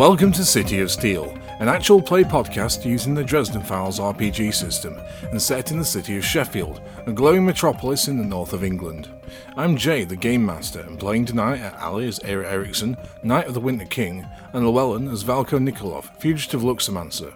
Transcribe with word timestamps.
Welcome 0.00 0.32
to 0.32 0.46
City 0.46 0.80
of 0.80 0.90
Steel, 0.90 1.30
an 1.58 1.68
actual 1.68 2.00
play 2.00 2.24
podcast 2.24 2.86
using 2.86 3.12
the 3.12 3.22
Dresden 3.22 3.60
Files 3.60 4.00
RPG 4.00 4.54
system 4.54 4.98
and 5.30 5.42
set 5.42 5.70
in 5.72 5.78
the 5.78 5.84
city 5.84 6.16
of 6.16 6.24
Sheffield, 6.24 6.80
a 7.04 7.12
glowing 7.12 7.44
metropolis 7.44 8.08
in 8.08 8.16
the 8.16 8.24
north 8.24 8.54
of 8.54 8.64
England. 8.64 9.10
I'm 9.58 9.76
Jay, 9.76 10.04
the 10.04 10.16
Game 10.16 10.46
Master, 10.46 10.80
and 10.80 10.98
playing 10.98 11.26
tonight 11.26 11.60
are 11.60 11.76
Ally 11.78 12.06
as 12.06 12.18
Eira 12.20 12.50
Eriksson, 12.50 12.96
Knight 13.22 13.46
of 13.46 13.52
the 13.52 13.60
Winter 13.60 13.84
King, 13.84 14.26
and 14.54 14.64
Llewelyn 14.64 15.12
as 15.12 15.22
Valko 15.22 15.58
Nikolov, 15.58 16.18
fugitive 16.18 16.62
Luxomancer. 16.62 17.34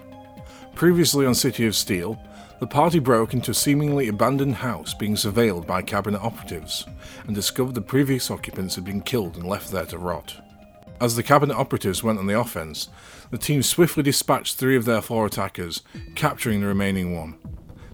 Previously 0.74 1.26
on 1.26 1.34
City 1.34 1.66
of 1.66 1.76
Steel, 1.76 2.18
the 2.60 2.66
party 2.66 2.98
broke 2.98 3.34
into 3.34 3.50
a 3.50 3.54
seemingly 3.54 4.08
abandoned 4.08 4.54
house 4.54 4.94
being 4.94 5.16
surveilled 5.16 5.66
by 5.66 5.82
cabinet 5.82 6.22
operatives 6.22 6.86
and 7.26 7.34
discovered 7.34 7.74
the 7.74 7.82
previous 7.82 8.30
occupants 8.30 8.74
had 8.74 8.84
been 8.84 9.02
killed 9.02 9.36
and 9.36 9.46
left 9.46 9.70
there 9.70 9.84
to 9.84 9.98
rot. 9.98 10.40
As 11.00 11.16
the 11.16 11.22
cabinet 11.22 11.56
operatives 11.56 12.02
went 12.02 12.18
on 12.18 12.26
the 12.26 12.38
offense, 12.38 12.88
the 13.30 13.38
team 13.38 13.62
swiftly 13.62 14.02
dispatched 14.02 14.56
three 14.56 14.76
of 14.76 14.84
their 14.84 15.02
four 15.02 15.26
attackers, 15.26 15.82
capturing 16.14 16.60
the 16.60 16.66
remaining 16.66 17.14
one. 17.16 17.38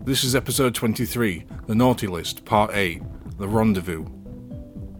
This 0.02 0.22
is 0.22 0.36
episode 0.36 0.74
23, 0.74 1.46
The 1.66 1.74
Naughty 1.74 2.06
List, 2.06 2.44
Part 2.44 2.72
8, 2.74 3.02
The 3.38 3.48
Rendezvous. 3.48 4.06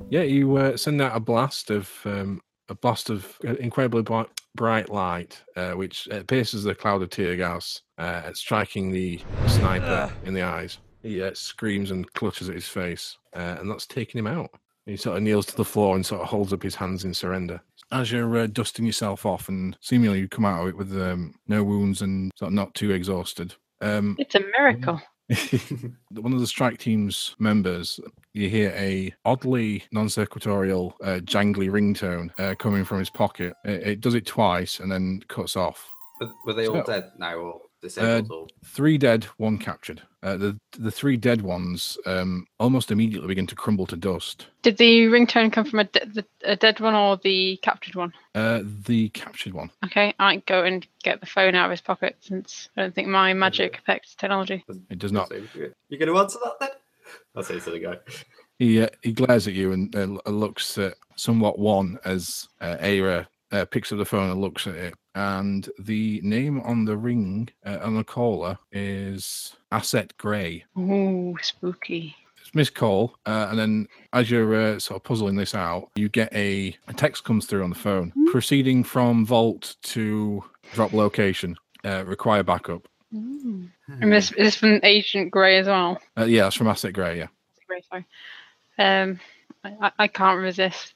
Yeah, 0.09 0.23
you 0.23 0.57
uh, 0.57 0.77
send 0.77 1.01
out 1.03 1.15
a 1.15 1.21
blast 1.21 1.71
of 1.71 1.91
um, 2.05 2.41
a 2.69 2.75
blast 2.75 3.11
of 3.11 3.39
incredibly 3.43 4.03
bri- 4.03 4.27
bright 4.55 4.89
light, 4.89 5.43
uh, 5.57 5.73
which 5.73 6.09
uh, 6.11 6.23
pierces 6.27 6.65
the 6.65 6.75
cloud 6.75 7.03
of 7.03 7.11
tear 7.11 7.37
gas, 7.37 7.83
uh, 7.99 8.33
striking 8.33 8.91
the 8.91 9.21
sniper 9.47 10.11
in 10.25 10.35
the 10.35 10.43
eyes. 10.43 10.79
He 11.03 11.23
uh, 11.23 11.33
screams 11.35 11.91
and 11.91 12.11
clutches 12.15 12.49
at 12.49 12.55
his 12.55 12.69
face, 12.69 13.19
uh, 13.35 13.57
and 13.61 13.71
that's 13.71 13.87
taking 13.87 14.19
him 14.19 14.27
out. 14.27 14.51
He 14.87 14.97
sort 14.97 15.17
of 15.17 15.23
kneels 15.23 15.47
to 15.47 15.57
the 15.57 15.65
floor 15.65 15.95
and 15.95 16.05
sort 16.05 16.23
of 16.23 16.29
holds 16.29 16.53
up 16.53 16.63
his 16.63 16.75
hands 16.75 17.05
in 17.05 17.15
surrender. 17.15 17.61
As 17.93 18.11
you're 18.11 18.39
uh, 18.39 18.47
dusting 18.47 18.87
yourself 18.87 19.27
off, 19.27 19.49
and 19.49 19.77
seemingly 19.81 20.21
you 20.21 20.29
come 20.29 20.45
out 20.45 20.63
of 20.63 20.69
it 20.69 20.77
with 20.77 20.93
um, 21.01 21.35
no 21.49 21.63
wounds 21.63 22.03
and 22.03 22.31
sort 22.37 22.49
of 22.49 22.55
not 22.55 22.75
too 22.75 22.93
exhausted. 22.93 23.55
Um, 23.81 24.17
It's 24.19 24.35
a 24.35 24.41
miracle. 24.41 25.01
one 26.11 26.33
of 26.33 26.41
the 26.41 26.47
strike 26.47 26.79
team's 26.79 27.37
members, 27.39 28.01
you 28.33 28.49
hear 28.49 28.71
a 28.77 29.15
oddly 29.25 29.85
non-sequitorial, 29.93 30.97
uh, 31.05 31.21
jangly 31.23 31.71
ringtone 31.71 32.31
uh, 32.41 32.55
coming 32.57 32.85
from 32.85 32.99
his 32.99 33.11
pocket. 33.11 33.55
It, 33.65 33.87
it 33.87 34.01
does 34.01 34.15
it 34.15 34.27
twice 34.27 34.81
and 34.81 34.91
then 34.91 35.23
cuts 35.29 35.57
off. 35.57 35.89
Were, 36.21 36.31
were 36.47 36.53
they 36.53 36.67
all 36.67 36.83
dead 36.83 37.13
now 37.19 37.37
or 37.37 37.61
disabled? 37.81 38.31
or... 38.31 38.47
Three 38.65 38.99
dead, 38.99 39.25
one 39.37 39.59
captured. 39.59 40.03
Uh, 40.23 40.37
the 40.37 40.59
the 40.79 40.91
three 40.91 41.17
dead 41.17 41.41
ones 41.41 41.97
um, 42.05 42.47
almost 42.59 42.91
immediately 42.91 43.29
begin 43.29 43.47
to 43.47 43.55
crumble 43.55 43.87
to 43.87 43.97
dust. 43.97 44.49
Did 44.63 44.77
the 44.77 45.07
ringtone 45.07 45.53
come 45.53 45.65
from 45.65 45.79
a, 45.79 45.85
de- 45.85 46.07
the, 46.07 46.27
a 46.45 46.57
dead 46.57 46.79
one 46.81 46.95
or 46.95 47.17
the 47.17 47.59
captured 47.63 47.95
one? 47.95 48.13
Uh, 48.35 48.61
the 48.85 49.09
captured 49.11 49.55
one. 49.55 49.71
Okay, 49.87 50.15
I 50.19 50.37
go 50.47 50.65
and 50.65 50.87
get 51.03 51.21
the 51.21 51.27
phone 51.27 51.55
out 51.55 51.67
of 51.67 51.71
his 51.71 51.81
pocket 51.81 52.17
since 52.21 52.69
I 52.77 52.83
don't 52.83 52.95
think 52.95 53.09
my 53.09 53.33
magic 53.33 53.79
affects 53.79 54.15
technology. 54.15 54.65
It 54.91 54.99
does 54.99 55.13
not. 55.13 55.31
You're 55.31 55.99
going 55.99 56.07
to 56.07 56.19
answer 56.19 56.39
that 56.45 56.61
then? 56.61 56.71
I'll 57.35 57.43
say 57.43 57.59
to 57.59 57.71
the 57.71 57.79
guy. 57.79 57.97
He 58.59 58.83
uh, 58.83 58.89
he 59.03 59.13
glares 59.13 59.49
at 59.49 59.55
you 59.55 59.73
and 59.73 59.97
uh, 59.97 60.31
looks 60.31 60.77
uh, 60.77 60.93
somewhat 61.17 61.59
wan 61.59 61.99
as 62.05 62.47
uh, 62.61 62.77
Eira 62.81 63.27
uh, 63.53 63.65
picks 63.65 63.91
up 63.91 63.99
the 63.99 64.05
phone 64.05 64.31
and 64.31 64.41
looks 64.41 64.67
at 64.67 64.75
it. 64.75 64.95
And 65.15 65.69
the 65.79 66.21
name 66.23 66.61
on 66.61 66.85
the 66.85 66.97
ring 66.97 67.49
uh, 67.67 67.79
on 67.83 67.97
the 67.97 68.05
caller 68.05 68.59
is 68.71 69.57
Asset 69.73 70.17
Grey. 70.19 70.65
Oh, 70.77 71.37
spooky. 71.43 72.15
It's 72.41 72.55
Miss 72.55 72.71
Cole, 72.71 73.17
uh, 73.27 73.49
and 73.51 73.59
then 73.59 73.89
as 74.13 74.31
you're 74.31 74.55
uh, 74.55 74.79
sort 74.79 74.97
of 75.01 75.05
puzzling 75.05 75.37
this 75.37 75.55
out, 75.55 75.91
you 75.97 76.09
get 76.09 76.33
a, 76.33 76.75
a 76.89 76.93
text 76.93 77.25
comes 77.25 77.47
through 77.47 77.63
on 77.65 77.71
the 77.71 77.77
phone, 77.77 78.13
proceeding 78.31 78.83
from 78.85 79.27
vault 79.27 79.77
to 79.83 80.43
drop 80.73 80.93
location. 80.93 81.57
Uh, 81.85 82.05
require 82.07 82.43
backup. 82.43 82.87
Ooh. 83.15 83.67
And 83.89 84.13
this 84.13 84.33
is 84.33 84.55
from 84.55 84.81
Agent 84.83 85.31
Grey 85.31 85.59
as 85.59 85.67
well. 85.67 85.99
Uh, 86.17 86.25
yeah, 86.25 86.43
that's 86.43 86.57
from 86.57 86.69
Asset 86.69 86.93
Grey. 86.93 87.19
Yeah. 87.19 87.27
Grey, 87.67 87.83
sorry. 87.89 88.05
Um, 88.79 89.19
I, 89.65 89.91
I- 89.99 90.09
can't 90.09 90.39
resist. 90.41 90.95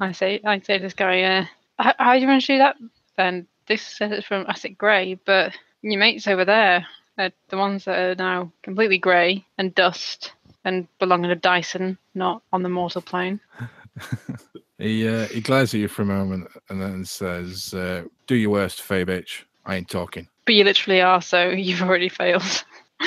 I 0.00 0.12
say, 0.12 0.40
I 0.44 0.58
say 0.60 0.78
this 0.78 0.92
guy, 0.94 1.22
uh, 1.22 1.44
how, 1.78 1.94
how 1.98 2.14
do 2.14 2.20
you 2.20 2.26
want 2.26 2.40
to 2.42 2.46
do 2.48 2.58
that? 2.58 2.76
Then 3.16 3.46
this 3.66 3.82
says 3.82 4.12
it's 4.12 4.26
from 4.26 4.46
Asset 4.48 4.78
Grey, 4.78 5.18
but 5.24 5.52
your 5.82 5.98
mates 5.98 6.26
over 6.26 6.44
there, 6.44 6.86
are 7.18 7.30
the 7.48 7.56
ones 7.56 7.84
that 7.84 7.98
are 7.98 8.14
now 8.16 8.50
completely 8.62 8.98
grey 8.98 9.44
and 9.58 9.74
dust 9.74 10.32
and 10.64 10.88
belonging 10.98 11.28
to 11.28 11.36
Dyson, 11.36 11.98
not 12.14 12.42
on 12.52 12.62
the 12.62 12.68
mortal 12.68 13.02
plane. 13.02 13.40
He 14.78 15.06
uh, 15.06 15.26
he 15.26 15.40
glares 15.40 15.72
at 15.72 15.80
you 15.80 15.88
for 15.88 16.02
a 16.02 16.06
moment 16.06 16.48
and 16.68 16.80
then 16.80 17.04
says, 17.04 17.72
uh, 17.74 18.04
"Do 18.26 18.34
your 18.34 18.50
worst, 18.50 18.82
Fae 18.82 19.04
bitch. 19.04 19.44
I 19.64 19.76
ain't 19.76 19.88
talking. 19.88 20.28
But 20.44 20.56
you 20.56 20.64
literally 20.64 21.00
are, 21.00 21.22
so 21.22 21.48
you've 21.50 21.82
already 21.82 22.08
failed. 22.08 22.64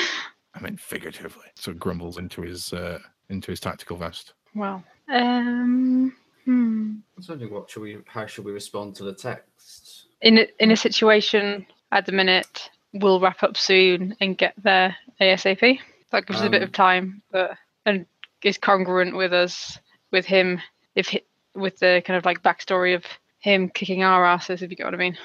I 0.54 0.60
mean 0.60 0.76
figuratively." 0.76 1.46
So 1.56 1.72
grumbles 1.74 2.18
into 2.18 2.42
his 2.42 2.72
uh, 2.72 2.98
into 3.28 3.50
his 3.50 3.60
tactical 3.60 3.96
vest. 3.96 4.32
well, 4.54 4.82
um, 5.08 6.14
hmm. 6.44 6.96
I 6.96 7.18
was 7.18 7.28
wondering 7.28 7.52
what 7.52 7.70
should 7.70 7.82
we, 7.82 7.98
how 8.06 8.26
should 8.26 8.44
we 8.44 8.52
respond 8.52 8.94
to 8.96 9.04
the 9.04 9.14
text? 9.14 10.06
In 10.22 10.38
a, 10.38 10.46
in 10.60 10.70
a 10.70 10.76
situation 10.76 11.66
at 11.92 12.06
the 12.06 12.12
minute, 12.12 12.70
we'll 12.92 13.20
wrap 13.20 13.42
up 13.42 13.56
soon 13.56 14.16
and 14.20 14.36
get 14.38 14.54
there 14.62 14.96
ASAP. 15.20 15.78
That 16.10 16.26
gives 16.26 16.40
us 16.40 16.46
a 16.46 16.50
bit 16.50 16.62
of 16.62 16.68
Um, 16.70 16.72
time, 16.72 17.22
but 17.30 17.52
and 17.86 18.06
is 18.42 18.58
congruent 18.58 19.16
with 19.16 19.32
us 19.32 19.78
with 20.10 20.24
him 20.26 20.60
if 20.94 21.08
hi- 21.10 21.22
with 21.54 21.78
the 21.78 22.02
kind 22.06 22.16
of 22.16 22.24
like 22.24 22.42
backstory 22.42 22.94
of 22.94 23.04
him 23.40 23.68
kicking 23.68 24.02
our 24.02 24.24
asses, 24.24 24.62
if 24.62 24.70
you 24.70 24.76
get 24.76 24.84
what 24.84 24.94
I 24.94 24.98
mean. 24.98 25.18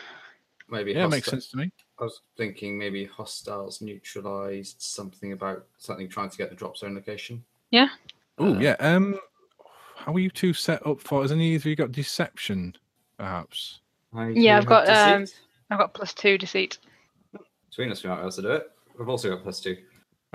Maybe 0.69 0.93
Yeah, 0.93 1.07
makes 1.07 1.27
sense 1.29 1.49
to 1.49 1.57
me. 1.57 1.71
I 1.99 2.03
was 2.03 2.21
thinking 2.37 2.77
maybe 2.77 3.05
hostiles 3.05 3.81
neutralized 3.81 4.81
something 4.81 5.31
about 5.31 5.65
something 5.77 6.09
trying 6.09 6.29
to 6.29 6.37
get 6.37 6.49
the 6.49 6.55
drop 6.55 6.77
zone 6.77 6.95
location. 6.95 7.43
Yeah. 7.69 7.89
Oh 8.39 8.55
Uh, 8.55 8.59
yeah. 8.59 8.75
Um, 8.79 9.19
how 9.95 10.13
are 10.13 10.19
you 10.19 10.29
two 10.29 10.53
set 10.53 10.85
up 10.85 10.99
for? 10.99 11.21
Has 11.21 11.31
any 11.31 11.55
of 11.55 11.65
you 11.65 11.75
got 11.75 11.91
deception, 11.91 12.75
perhaps? 13.17 13.81
I 14.15 14.29
Yeah, 14.29 14.57
I've 14.57 14.65
got, 14.65 14.87
have 14.87 15.15
um, 15.15 15.21
deceit. 15.21 15.39
I've 15.69 15.79
got 15.79 15.93
plus 15.93 16.13
two 16.13 16.37
deceit. 16.37 16.77
Between 17.69 17.91
us, 17.91 18.03
we 18.03 18.09
might 18.09 18.17
be 18.17 18.21
able 18.21 18.31
to 18.31 18.41
do 18.41 18.51
it. 18.51 18.71
We've 18.97 19.09
also 19.09 19.29
got 19.29 19.43
plus 19.43 19.59
two. 19.59 19.77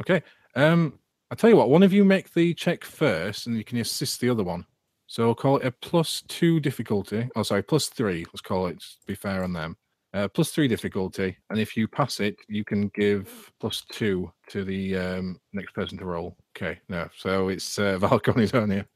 Okay. 0.01 0.23
Um, 0.55 0.99
I'll 1.31 1.37
tell 1.37 1.51
you 1.51 1.57
what. 1.57 1.71
One 1.71 1.83
of 1.83 1.93
you 1.93 2.05
make 2.05 2.33
the 2.33 2.55
check 2.55 2.85
first, 2.85 3.47
and 3.47 3.57
you 3.57 3.65
can 3.65 3.79
assist 3.79 4.21
the 4.21 4.31
other 4.31 4.43
one. 4.45 4.65
So 5.07 5.29
I'll 5.29 5.35
call 5.35 5.59
it 5.59 5.67
a 5.67 5.71
plus 5.71 6.23
two 6.29 6.61
difficulty. 6.61 7.29
Oh, 7.37 7.43
sorry, 7.43 7.63
plus 7.63 7.89
three. 7.89 8.25
Let's 8.27 8.41
call 8.41 8.67
it. 8.67 8.79
Just 8.79 9.01
to 9.03 9.07
be 9.07 9.15
fair 9.15 9.45
on 9.45 9.53
them. 9.53 9.77
Uh, 10.15 10.27
plus 10.27 10.51
three 10.51 10.67
difficulty, 10.69 11.37
and 11.51 11.61
if 11.61 11.77
you 11.77 11.87
pass 11.87 12.19
it, 12.19 12.35
you 12.49 12.65
can 12.65 12.91
give 12.95 13.53
plus 13.61 13.85
two 13.93 14.33
to 14.49 14.65
the 14.65 14.97
um, 14.97 15.39
next 15.53 15.73
person 15.75 15.99
to 15.99 16.07
roll. 16.07 16.35
Okay, 16.57 16.81
no. 16.89 17.07
So 17.15 17.49
it's 17.49 17.79
uh, 17.79 17.99
Valk 17.99 18.27
on 18.29 18.39
his 18.39 18.55
own 18.55 18.71
here. 18.71 18.87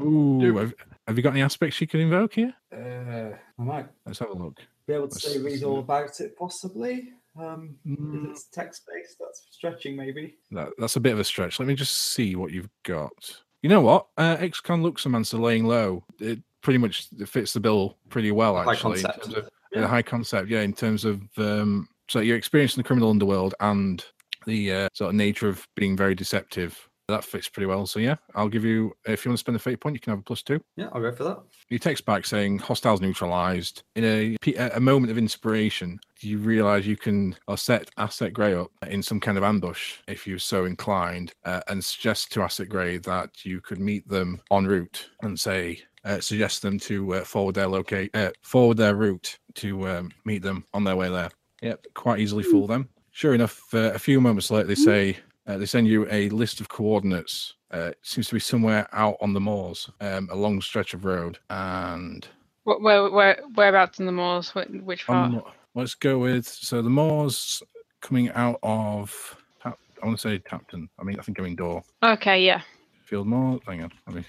Ooh, 0.00 0.56
have, 0.56 0.74
have 1.06 1.16
you 1.16 1.22
got 1.22 1.30
any 1.32 1.42
aspects 1.42 1.80
you 1.80 1.86
can 1.86 2.00
invoke 2.00 2.34
here? 2.34 2.54
Uh, 2.72 3.36
I 3.58 3.62
might 3.64 3.86
Let's 4.06 4.18
have 4.18 4.30
a 4.30 4.34
look. 4.34 4.58
be 4.86 4.94
able 4.94 5.08
to 5.08 5.14
Let's 5.14 5.32
say 5.34 5.38
read 5.40 5.62
all 5.62 5.78
about 5.80 6.20
it, 6.20 6.36
possibly. 6.36 7.10
Um, 7.38 7.76
Mm. 7.86 8.30
it's 8.30 8.44
text 8.44 8.82
based, 8.92 9.16
that's 9.18 9.46
stretching, 9.50 9.96
maybe. 9.96 10.36
That, 10.52 10.68
that's 10.78 10.96
a 10.96 11.00
bit 11.00 11.12
of 11.12 11.18
a 11.20 11.24
stretch. 11.24 11.58
Let 11.58 11.66
me 11.66 11.74
just 11.74 11.94
see 12.12 12.36
what 12.36 12.52
you've 12.52 12.70
got. 12.84 13.42
You 13.62 13.68
know 13.70 13.80
what? 13.80 14.06
Uh, 14.16 14.36
Ex-con 14.38 14.82
Luxomancer 14.82 15.40
laying 15.40 15.64
low. 15.64 16.04
It 16.20 16.38
pretty 16.62 16.78
much 16.78 17.08
fits 17.26 17.52
the 17.52 17.60
bill 17.60 17.96
pretty 18.08 18.30
well, 18.30 18.56
High 18.62 18.72
actually. 18.72 18.98
in 19.00 19.04
concept. 19.04 19.24
terms 19.24 19.36
of- 19.36 19.50
Yeah. 19.72 19.86
High 19.88 20.02
concept, 20.02 20.48
yeah, 20.48 20.60
in 20.60 20.72
terms 20.72 21.04
of 21.04 21.20
um, 21.36 21.88
so 22.08 22.20
your 22.20 22.36
experience 22.36 22.76
in 22.76 22.80
the 22.82 22.86
criminal 22.86 23.10
underworld 23.10 23.54
and 23.58 24.04
the 24.46 24.72
uh, 24.72 24.88
sort 24.92 25.08
of 25.08 25.14
nature 25.16 25.48
of 25.48 25.66
being 25.74 25.96
very 25.96 26.14
deceptive. 26.14 26.88
That 27.08 27.24
fits 27.24 27.50
pretty 27.50 27.66
well. 27.66 27.84
So 27.86 28.00
yeah, 28.00 28.16
I'll 28.34 28.48
give 28.48 28.64
you 28.64 28.96
if 29.06 29.24
you 29.24 29.30
want 29.30 29.38
to 29.38 29.40
spend 29.40 29.54
the 29.54 29.60
fate 29.60 29.80
point, 29.80 29.94
you 29.94 30.00
can 30.00 30.12
have 30.12 30.20
a 30.20 30.22
plus 30.22 30.42
two. 30.42 30.62
Yeah, 30.76 30.88
I'll 30.92 31.02
go 31.02 31.12
for 31.12 31.24
that. 31.24 31.38
He 31.68 31.78
text 31.78 32.06
back 32.06 32.24
saying 32.24 32.60
hostiles 32.60 33.02
neutralized. 33.02 33.82
In 33.94 34.04
a 34.04 34.36
a 34.56 34.80
moment 34.80 35.10
of 35.10 35.18
inspiration, 35.18 36.00
you 36.20 36.38
realize 36.38 36.86
you 36.86 36.96
can 36.96 37.36
or 37.46 37.58
set 37.58 37.90
Asset 37.98 38.32
Grey 38.32 38.54
up 38.54 38.70
in 38.86 39.02
some 39.02 39.20
kind 39.20 39.36
of 39.36 39.44
ambush 39.44 39.96
if 40.08 40.26
you're 40.26 40.38
so 40.38 40.64
inclined, 40.64 41.34
uh, 41.44 41.60
and 41.68 41.84
suggest 41.84 42.32
to 42.32 42.42
Asset 42.42 42.70
Grey 42.70 42.96
that 42.98 43.44
you 43.44 43.60
could 43.60 43.78
meet 43.78 44.08
them 44.08 44.40
en 44.50 44.66
route 44.66 45.10
and 45.22 45.38
say. 45.38 45.82
Uh, 46.06 46.20
suggest 46.20 46.60
them 46.60 46.78
to 46.78 47.14
uh, 47.14 47.24
forward 47.24 47.54
their 47.54 47.66
locate 47.66 48.14
uh, 48.14 48.30
forward 48.42 48.76
their 48.76 48.94
route 48.94 49.38
to 49.54 49.88
um, 49.88 50.10
meet 50.26 50.42
them 50.42 50.62
on 50.74 50.84
their 50.84 50.96
way 50.96 51.08
there. 51.08 51.30
Yep, 51.62 51.86
quite 51.94 52.20
easily 52.20 52.42
fool 52.42 52.66
them. 52.66 52.90
Sure 53.12 53.34
enough, 53.34 53.72
uh, 53.72 53.92
a 53.94 53.98
few 53.98 54.20
moments 54.20 54.50
later, 54.50 54.66
they 54.66 54.74
say 54.74 55.16
uh, 55.46 55.58
they 55.58 55.66
send 55.66 55.86
you 55.86 56.06
a 56.10 56.28
list 56.30 56.60
of 56.60 56.68
coordinates. 56.68 57.54
Uh, 57.72 57.90
it 57.90 57.98
seems 58.02 58.28
to 58.28 58.34
be 58.34 58.40
somewhere 58.40 58.88
out 58.92 59.16
on 59.20 59.32
the 59.32 59.40
moors, 59.40 59.90
um, 60.00 60.28
a 60.30 60.36
long 60.36 60.60
stretch 60.60 60.94
of 60.94 61.04
road. 61.04 61.38
And 61.50 62.26
Wh- 62.64 62.80
Where, 62.80 63.10
where, 63.10 63.42
whereabouts 63.54 63.98
in 64.00 64.06
the 64.06 64.12
moors? 64.12 64.54
Which 64.54 65.06
part? 65.06 65.44
let's 65.74 65.94
go 65.94 66.18
with 66.18 66.46
so 66.46 66.80
the 66.82 66.90
moors 66.90 67.62
coming 68.00 68.30
out 68.30 68.58
of. 68.62 69.36
I 69.64 70.06
want 70.06 70.18
to 70.18 70.28
say 70.28 70.38
Tapton. 70.38 70.88
I 70.98 71.02
mean, 71.02 71.18
I 71.18 71.22
think 71.22 71.40
I 71.40 71.42
mean 71.42 71.56
Dore. 71.56 71.82
Okay, 72.02 72.44
yeah, 72.44 72.60
Field 73.04 73.26
Moor. 73.26 73.58
Hang 73.66 73.82
on. 73.82 73.90
I 74.06 74.10
mean, 74.10 74.24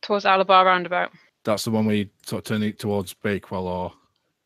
towards 0.00 0.24
Owler 0.24 0.44
Bar 0.44 0.64
roundabout. 0.64 1.10
that's 1.44 1.64
the 1.64 1.70
one 1.70 1.84
we 1.84 2.08
sort 2.24 2.40
of 2.40 2.44
turn 2.44 2.62
it 2.62 2.78
towards 2.78 3.12
Bakewell 3.12 3.66
or 3.68 3.92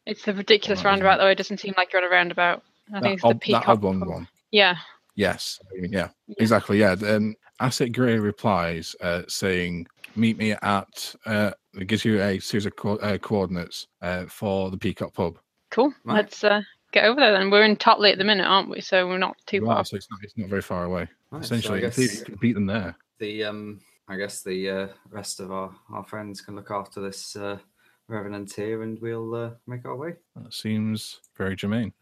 It's 0.05 0.25
the 0.25 0.35
ridiculous 0.35 0.83
roundabout, 0.85 1.19
though. 1.19 1.29
It 1.29 1.37
doesn't 1.39 1.61
seem 1.61 1.75
like 1.77 1.93
you're 1.93 2.03
on 2.03 2.09
a 2.09 2.11
roundabout. 2.13 2.63
I 2.89 2.95
That 2.95 3.03
think 3.03 3.15
it's 3.15 3.25
ob- 3.25 3.31
the 3.35 3.35
that 3.39 3.41
peacock. 3.63 3.69
oblong 3.69 4.01
one. 4.01 4.29
Yeah. 4.51 4.77
Yes. 5.19 5.59
Yeah, 5.75 5.89
Yeah. 5.91 6.09
exactly. 6.39 6.79
Yeah. 6.79 6.95
Then 6.95 7.35
Asset 7.59 7.91
Grey 7.93 8.21
replies 8.21 8.95
uh, 9.01 9.23
saying, 9.27 9.89
"Meet 10.15 10.39
me 10.39 10.53
at." 10.53 11.15
Uh, 11.27 11.51
it 11.75 11.89
gives 11.89 12.05
you 12.05 12.23
a 12.23 12.39
series 12.39 12.67
of 12.67 12.77
co- 12.77 12.99
uh, 12.99 13.19
coordinates 13.19 13.89
uh, 14.01 14.27
for 14.27 14.71
the 14.71 14.79
Peacock 14.79 15.13
Pub. 15.13 15.37
Cool. 15.73 15.93
Right. 16.05 16.15
Let's 16.19 16.45
uh, 16.45 16.63
get 16.93 17.05
over 17.05 17.19
there 17.19 17.33
then. 17.33 17.51
We're 17.51 17.65
in 17.65 17.75
Totley 17.75 18.13
at 18.13 18.19
the 18.19 18.25
minute, 18.25 18.47
aren't 18.47 18.71
we? 18.71 18.81
So 18.81 19.09
we're 19.09 19.19
not 19.19 19.37
too 19.45 19.61
Right, 19.61 19.75
far. 19.75 19.85
so 19.85 19.97
it's 19.97 20.07
not 20.09 20.21
it's 20.23 20.39
not 20.39 20.49
very 20.49 20.63
far 20.63 20.85
away. 20.85 21.09
Right, 21.33 21.45
so 21.45 21.55
I 21.55 21.59
Essentially, 21.59 21.81
guess 21.81 21.99
you 21.99 22.25
can 22.25 22.37
beat 22.41 22.53
them 22.55 22.67
there. 22.67 22.97
the 23.19 23.43
um, 23.43 23.81
I 24.07 24.17
guess 24.19 24.43
the 24.45 24.71
uh, 24.71 24.89
rest 25.11 25.41
of 25.41 25.51
our, 25.51 25.75
our 25.93 26.05
friends 26.05 26.41
can 26.43 26.55
look 26.55 26.71
after 26.71 27.01
this 27.01 27.35
uh, 27.35 27.59
revenant 28.07 28.53
here, 28.55 28.85
and 28.85 29.01
we'll 29.01 29.35
uh, 29.35 29.51
make 29.67 29.85
our 29.85 29.97
way. 29.97 30.15
That 30.37 30.55
seems 30.55 31.19
very 31.37 31.57
germane. 31.57 31.93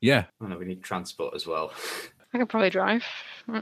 Yeah, 0.00 0.24
I 0.40 0.48
know 0.48 0.58
we 0.58 0.64
need 0.66 0.82
transport 0.82 1.34
as 1.36 1.46
well. 1.46 1.72
I 2.34 2.38
could 2.38 2.48
probably 2.48 2.70
drive. 2.70 3.04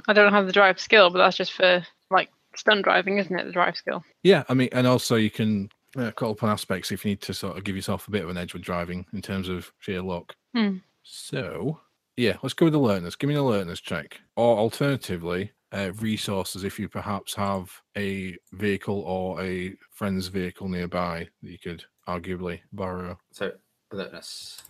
I 0.09 0.13
don't 0.13 0.33
have 0.33 0.47
the 0.47 0.53
drive 0.53 0.81
skill, 0.81 1.11
but 1.11 1.19
that's 1.19 1.37
just 1.37 1.53
for 1.53 1.85
like 2.11 2.31
stun 2.57 2.83
driving, 2.83 3.19
isn't 3.19 3.39
it? 3.39 3.45
The 3.45 3.53
drive 3.53 3.77
skill. 3.77 4.03
yeah. 4.23 4.45
I 4.49 4.55
mean, 4.55 4.71
and 4.73 4.87
also 4.87 5.17
you 5.17 5.31
can 5.31 5.69
uh, 5.97 6.11
call 6.13 6.31
upon 6.31 6.51
aspects 6.51 6.91
if 6.91 7.05
you 7.05 7.11
need 7.11 7.21
to 7.23 7.35
sort 7.35 7.57
of 7.59 7.65
give 7.65 7.77
yourself 7.77 8.09
a 8.09 8.11
bit 8.11 8.25
of 8.25 8.31
an 8.31 8.39
edge 8.39 8.55
with 8.55 8.63
driving 8.63 9.07
in 9.13 9.21
terms 9.23 9.49
of 9.49 9.71
sheer 9.79 10.01
luck. 10.03 10.35
Hmm. 10.55 10.79
So, 11.03 11.81
yeah, 12.17 12.37
let's 12.43 12.55
go 12.55 12.67
with 12.67 12.75
alertness. 12.75 13.17
Give 13.17 13.29
me 13.29 13.35
an 13.35 13.41
alertness 13.41 13.81
check, 13.81 14.21
or 14.37 14.57
alternatively, 14.57 15.53
uh, 15.73 15.93
resources 16.01 16.65
if 16.65 16.79
you 16.79 16.89
perhaps 16.89 17.35
have 17.35 17.71
a 17.97 18.37
vehicle 18.53 19.01
or 19.01 19.43
a 19.43 19.75
friend's 19.91 20.29
vehicle 20.29 20.69
nearby 20.69 21.29
that 21.43 21.51
you 21.51 21.59
could 21.59 21.85
arguably 22.07 22.61
borrow. 22.73 23.19
So 23.33 23.53
alertness. 23.91 24.63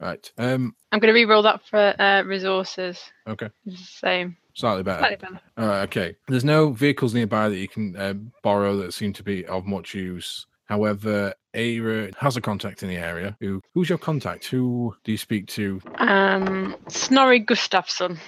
Right. 0.00 0.32
Um. 0.38 0.74
I'm 0.92 0.98
going 0.98 1.12
to 1.12 1.18
re-roll 1.20 1.42
that 1.42 1.60
for 1.66 1.94
uh, 2.00 2.22
resources. 2.22 3.00
Okay. 3.28 3.50
Same. 3.76 4.36
Slightly 4.54 4.82
better. 4.82 5.00
Slightly 5.00 5.16
better. 5.16 5.40
All 5.58 5.66
right, 5.68 5.82
okay. 5.82 6.16
There's 6.26 6.44
no 6.44 6.70
vehicles 6.72 7.14
nearby 7.14 7.48
that 7.48 7.58
you 7.58 7.68
can 7.68 7.94
uh, 7.96 8.14
borrow 8.42 8.76
that 8.78 8.92
seem 8.94 9.12
to 9.14 9.22
be 9.22 9.46
of 9.46 9.64
much 9.66 9.94
use. 9.94 10.46
However, 10.64 11.34
Eira 11.54 12.10
has 12.18 12.36
a 12.36 12.40
contact 12.40 12.82
in 12.82 12.88
the 12.88 12.96
area. 12.96 13.36
Who? 13.40 13.60
Who's 13.74 13.88
your 13.88 13.98
contact? 13.98 14.46
Who 14.46 14.94
do 15.04 15.12
you 15.12 15.18
speak 15.18 15.46
to, 15.48 15.80
Um, 15.96 16.76
Snorri 16.88 17.44
Gustafsson. 17.44 18.18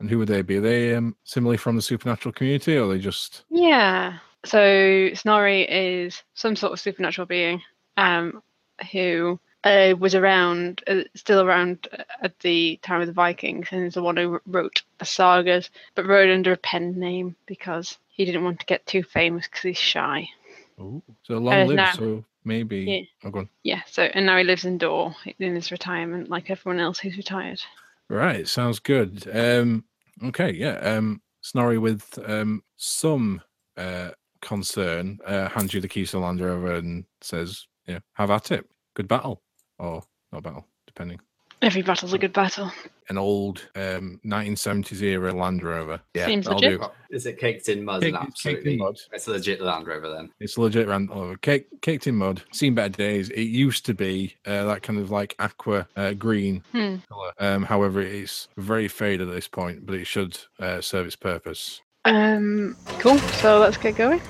and 0.00 0.10
who 0.10 0.18
would 0.18 0.28
they 0.28 0.42
be? 0.42 0.56
Are 0.56 0.60
they 0.60 0.94
um, 0.94 1.14
similarly 1.24 1.56
from 1.58 1.76
the 1.76 1.82
supernatural 1.82 2.32
community, 2.32 2.76
or 2.76 2.84
are 2.84 2.88
they 2.92 2.98
just? 2.98 3.44
Yeah. 3.50 4.18
So 4.44 5.10
Snorri 5.14 5.62
is 5.62 6.22
some 6.34 6.56
sort 6.56 6.72
of 6.72 6.80
supernatural 6.80 7.26
being, 7.26 7.62
um, 7.96 8.42
who 8.90 9.38
uh, 9.64 9.94
was 9.98 10.14
around, 10.14 10.82
uh, 10.86 11.02
still 11.14 11.42
around 11.42 11.88
uh, 11.92 12.02
at 12.22 12.38
the 12.40 12.78
time 12.82 13.00
of 13.00 13.06
the 13.06 13.12
Vikings, 13.12 13.68
and 13.70 13.84
is 13.86 13.94
the 13.94 14.02
one 14.02 14.16
who 14.16 14.40
wrote 14.46 14.82
the 14.98 15.04
sagas, 15.04 15.70
but 15.94 16.06
wrote 16.06 16.30
under 16.30 16.52
a 16.52 16.56
pen 16.56 16.98
name 16.98 17.36
because 17.46 17.98
he 18.08 18.24
didn't 18.24 18.44
want 18.44 18.60
to 18.60 18.66
get 18.66 18.84
too 18.86 19.02
famous 19.02 19.46
because 19.46 19.62
he's 19.62 19.78
shy. 19.78 20.28
So 20.76 21.38
long 21.38 21.54
Uh, 21.62 21.64
live. 21.66 21.76
no. 21.76 21.90
So 21.96 22.24
maybe. 22.44 23.08
Yeah. 23.22 23.30
Oh. 23.34 23.46
Yeah. 23.62 23.82
So 23.86 24.02
and 24.02 24.26
now 24.26 24.36
he 24.36 24.44
lives 24.44 24.64
in 24.64 24.78
Dore 24.78 25.14
in 25.38 25.54
his 25.54 25.70
retirement, 25.70 26.28
like 26.28 26.50
everyone 26.50 26.80
else 26.80 26.98
who's 26.98 27.16
retired. 27.16 27.60
Right. 28.08 28.48
Sounds 28.48 28.78
good. 28.80 29.28
Um. 29.34 29.84
Okay. 30.24 30.52
Yeah. 30.52 30.78
Um. 30.78 31.22
Snorri 31.40 31.78
with 31.78 32.18
um 32.26 32.62
some 32.76 33.40
uh 33.76 34.10
concern 34.40 35.18
uh, 35.24 35.48
hands 35.48 35.72
you 35.72 35.80
the 35.80 35.88
keys 35.88 36.10
to 36.10 36.18
Land 36.18 36.40
Rover 36.40 36.74
and 36.74 37.04
says, 37.20 37.66
"Yeah, 37.86 38.00
have 38.14 38.30
at 38.30 38.50
it. 38.50 38.68
Good 38.94 39.08
battle, 39.08 39.40
or 39.82 40.02
not 40.32 40.42
battle, 40.42 40.66
depending." 40.86 41.20
Every 41.60 41.82
battle's 41.82 42.12
a 42.12 42.18
good 42.18 42.32
battle. 42.32 42.72
an 43.08 43.16
old 43.18 43.68
um 43.76 44.20
1970s 44.24 45.00
era 45.00 45.32
Land 45.32 45.62
Rover. 45.62 46.00
Yeah, 46.12 46.26
Seems 46.26 46.46
that'll 46.46 46.60
legit. 46.60 46.80
do. 46.80 46.86
Is 47.10 47.24
it 47.26 47.38
caked 47.38 47.68
in 47.68 47.84
mud? 47.84 48.02
Cake- 48.02 48.14
and 48.14 48.28
it's 48.28 48.42
caked 48.42 48.56
absolutely, 48.58 48.72
in 48.72 48.78
mud. 48.78 48.96
it's 49.12 49.26
a 49.28 49.30
legit 49.30 49.60
Land 49.60 49.86
Rover 49.86 50.08
then. 50.10 50.30
It's 50.40 50.58
legit 50.58 50.88
Land 50.88 51.10
Rover. 51.10 51.36
Cake, 51.36 51.66
caked 51.82 52.08
in 52.08 52.16
mud. 52.16 52.42
Seen 52.52 52.74
better 52.74 52.88
days. 52.88 53.28
It 53.30 53.42
used 53.42 53.86
to 53.86 53.94
be 53.94 54.34
uh, 54.44 54.64
that 54.64 54.82
kind 54.82 54.98
of 54.98 55.12
like 55.12 55.36
aqua 55.38 55.86
uh, 55.94 56.14
green 56.14 56.64
Hmm. 56.72 56.96
color. 57.08 57.32
Um, 57.38 57.62
however, 57.62 58.00
it's 58.00 58.48
very 58.56 58.88
faded 58.88 59.28
at 59.28 59.34
this 59.34 59.46
point, 59.46 59.86
but 59.86 59.94
it 59.94 60.06
should 60.06 60.36
uh, 60.58 60.80
serve 60.80 61.06
its 61.06 61.16
purpose. 61.16 61.80
Um. 62.04 62.76
Cool. 62.98 63.18
So 63.18 63.60
let's 63.60 63.76
get 63.76 63.94
going. 63.94 64.20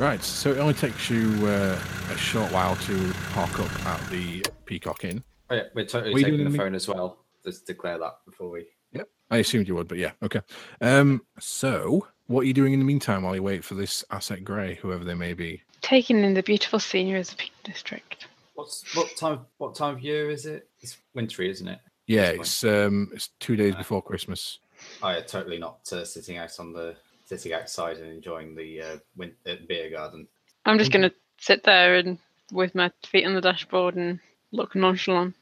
Right. 0.00 0.22
So 0.22 0.50
it 0.52 0.56
only 0.56 0.72
takes 0.72 1.10
you 1.10 1.30
uh, 1.46 1.78
a 2.10 2.16
short 2.16 2.50
while 2.52 2.74
to 2.74 3.12
park 3.32 3.60
up 3.60 3.86
at 3.86 4.08
the 4.08 4.42
Peacock 4.64 5.04
Inn. 5.04 5.22
Oh, 5.50 5.56
yeah, 5.56 5.64
we're 5.74 5.84
totally 5.84 6.14
What 6.14 6.22
are 6.22 6.26
you 6.26 6.38
taking 6.38 6.50
the 6.50 6.56
phone 6.56 6.74
as 6.74 6.88
well. 6.88 7.18
Just 7.44 7.66
declare 7.66 7.98
that 7.98 8.14
before 8.24 8.48
we. 8.48 8.66
Yep, 8.92 9.10
I 9.30 9.36
assumed 9.36 9.68
you 9.68 9.74
would, 9.74 9.88
but 9.88 9.98
yeah, 9.98 10.12
okay. 10.22 10.40
Um, 10.80 11.20
so 11.38 12.06
what 12.28 12.40
are 12.40 12.44
you 12.44 12.54
doing 12.54 12.72
in 12.72 12.78
the 12.78 12.84
meantime 12.86 13.24
while 13.24 13.34
you 13.34 13.42
wait 13.42 13.62
for 13.62 13.74
this 13.74 14.02
asset 14.10 14.42
grey, 14.42 14.76
whoever 14.76 15.04
they 15.04 15.12
may 15.12 15.34
be? 15.34 15.64
Taking 15.82 16.24
in 16.24 16.32
the 16.32 16.42
beautiful 16.42 16.78
scenery 16.78 17.20
of 17.20 17.28
the 17.28 17.36
Peak 17.36 17.52
District. 17.62 18.26
What's 18.54 18.96
what 18.96 19.14
time? 19.18 19.40
What 19.58 19.74
time 19.74 19.96
of 19.96 20.00
year 20.00 20.30
is 20.30 20.46
it? 20.46 20.66
It's 20.80 20.96
wintry, 21.14 21.50
isn't 21.50 21.68
it? 21.68 21.78
Yeah, 22.06 22.30
it's 22.30 22.64
um, 22.64 23.10
it's 23.12 23.28
two 23.38 23.54
days 23.54 23.74
Uh, 23.74 23.78
before 23.78 24.02
Christmas. 24.02 24.60
Oh, 25.02 25.10
yeah, 25.10 25.20
totally 25.20 25.58
not 25.58 25.80
uh, 25.92 26.06
sitting 26.06 26.38
out 26.38 26.58
on 26.58 26.72
the 26.72 26.96
sitting 27.30 27.52
outside 27.52 27.96
and 27.98 28.10
enjoying 28.12 28.56
the 28.56 28.82
uh, 28.82 28.96
win- 29.16 29.36
uh, 29.46 29.54
beer 29.68 29.88
garden. 29.88 30.26
I'm 30.66 30.78
just 30.78 30.90
Mhm. 30.90 30.94
gonna 30.94 31.12
sit 31.38 31.62
there 31.62 31.94
and 31.94 32.18
with 32.50 32.74
my 32.74 32.90
feet 33.06 33.24
on 33.24 33.34
the 33.34 33.40
dashboard 33.40 33.94
and 33.94 34.18
look 34.50 34.74
nonchalant. 34.74 35.36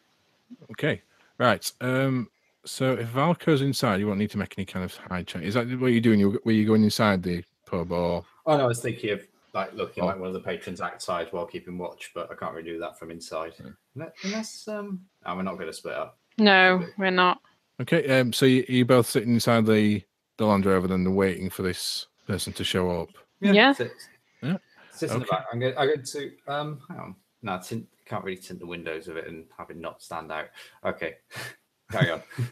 Okay, 0.70 1.00
right. 1.38 1.72
Um, 1.80 2.28
so 2.66 2.92
if 2.92 3.08
Valko's 3.08 3.62
inside, 3.62 4.00
you 4.00 4.06
won't 4.06 4.18
need 4.18 4.30
to 4.32 4.38
make 4.38 4.54
any 4.58 4.66
kind 4.66 4.84
of 4.84 4.94
hide 4.96 5.26
check. 5.26 5.42
Is 5.42 5.54
that 5.54 5.66
what 5.80 5.92
you're 5.92 6.02
doing? 6.02 6.20
You 6.20 6.38
were 6.44 6.52
you 6.52 6.66
going 6.66 6.84
inside 6.84 7.22
the 7.22 7.42
pub 7.64 7.90
or? 7.90 8.24
Oh 8.44 8.56
no, 8.58 8.64
I 8.64 8.66
was 8.66 8.82
thinking 8.82 9.10
of 9.10 9.26
like 9.54 9.72
looking 9.72 10.04
Oh. 10.04 10.06
like 10.08 10.18
one 10.18 10.28
of 10.28 10.34
the 10.34 10.40
patrons 10.40 10.82
outside 10.82 11.32
while 11.32 11.46
keeping 11.46 11.78
watch, 11.78 12.10
but 12.14 12.30
I 12.30 12.34
can't 12.34 12.52
really 12.54 12.68
do 12.70 12.78
that 12.80 12.98
from 12.98 13.10
inside. 13.10 13.54
Unle- 13.96 14.12
Unless 14.24 14.68
um, 14.68 15.06
no, 15.26 15.36
we're 15.36 15.42
not 15.42 15.54
going 15.54 15.68
to 15.68 15.72
split 15.72 15.94
up. 15.94 16.18
No, 16.36 16.84
we're 16.98 17.10
not. 17.10 17.40
Okay. 17.80 18.20
Um, 18.20 18.34
so 18.34 18.44
you 18.44 18.64
you 18.68 18.84
both 18.84 19.06
sitting 19.08 19.32
inside 19.32 19.64
the 19.64 20.02
the 20.38 20.46
Land 20.46 20.64
Rover, 20.64 20.88
then 20.88 21.14
waiting 21.14 21.50
for 21.50 21.62
this 21.62 22.06
person 22.26 22.52
to 22.54 22.64
show 22.64 22.90
up. 22.90 23.10
Yeah. 23.40 23.72
Sit, 23.72 23.92
Yeah, 24.42 24.56
sit 24.90 25.10
in 25.10 25.20
the 25.20 25.26
back. 25.26 25.44
I'm 25.52 25.58
going. 25.58 25.76
I'm 25.76 25.88
going 25.88 26.02
to 26.02 26.32
um. 26.46 26.80
Hang 26.88 26.98
on. 26.98 27.16
No, 27.42 27.60
tint, 27.62 27.86
can't 28.04 28.24
really 28.24 28.38
tint 28.38 28.58
the 28.58 28.66
windows 28.66 29.06
of 29.06 29.16
it 29.16 29.28
and 29.28 29.44
have 29.56 29.70
it 29.70 29.76
not 29.76 30.02
stand 30.02 30.32
out. 30.32 30.46
Okay, 30.84 31.16
carry 31.90 32.10
on. 32.10 32.22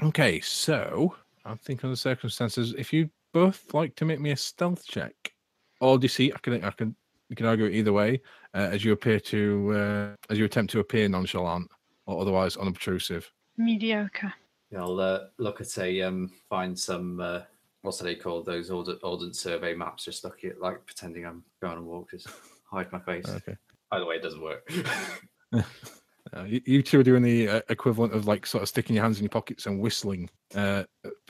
Okay, 0.00 0.38
so 0.38 1.16
I 1.44 1.56
think 1.56 1.82
on 1.82 1.90
the 1.90 1.96
circumstances, 1.96 2.72
if 2.78 2.92
you 2.92 3.10
both 3.32 3.74
like 3.74 3.96
to 3.96 4.04
make 4.04 4.20
me 4.20 4.30
a 4.30 4.36
stealth 4.36 4.86
check 4.86 5.32
or 5.80 5.98
deceit, 5.98 6.34
I 6.36 6.38
can 6.38 6.62
I 6.62 6.70
can 6.70 6.94
you 7.28 7.34
can 7.34 7.46
argue 7.46 7.66
either 7.66 7.92
way. 7.92 8.20
Uh, 8.54 8.68
as 8.70 8.84
you 8.84 8.92
appear 8.92 9.18
to 9.18 9.72
uh, 9.74 10.32
as 10.32 10.38
you 10.38 10.44
attempt 10.44 10.70
to 10.70 10.78
appear 10.78 11.08
nonchalant 11.08 11.68
or 12.06 12.20
otherwise 12.20 12.56
unobtrusive. 12.56 13.28
Mediocre. 13.56 14.32
I'll 14.76 15.00
uh, 15.00 15.20
look 15.38 15.60
at 15.60 15.78
a 15.78 16.02
um, 16.02 16.30
find 16.48 16.78
some 16.78 17.20
uh, 17.20 17.40
what's 17.82 17.98
they 17.98 18.14
called 18.14 18.46
those 18.46 18.70
Ordnance 18.70 19.40
Survey 19.40 19.74
maps. 19.74 20.04
Just 20.04 20.24
look 20.24 20.44
at 20.44 20.60
like 20.60 20.84
pretending 20.84 21.24
I'm 21.24 21.42
going 21.62 21.78
on 21.78 21.86
walk, 21.86 22.10
just 22.10 22.28
hide 22.70 22.92
my 22.92 23.00
face. 23.00 23.28
Okay. 23.28 23.56
By 23.90 23.98
the 23.98 24.06
way, 24.06 24.16
it 24.16 24.22
doesn't 24.22 24.42
work. 24.42 24.70
Uh, 26.36 26.44
you, 26.44 26.60
you 26.66 26.82
two 26.82 27.00
are 27.00 27.04
doing 27.04 27.22
the 27.22 27.48
uh, 27.48 27.60
equivalent 27.70 28.12
of 28.12 28.26
like 28.26 28.46
sort 28.46 28.62
of 28.62 28.68
sticking 28.68 28.94
your 28.94 29.02
hands 29.02 29.18
in 29.18 29.24
your 29.24 29.30
pockets 29.30 29.66
and 29.66 29.80
whistling, 29.80 30.28
uh, 30.54 30.84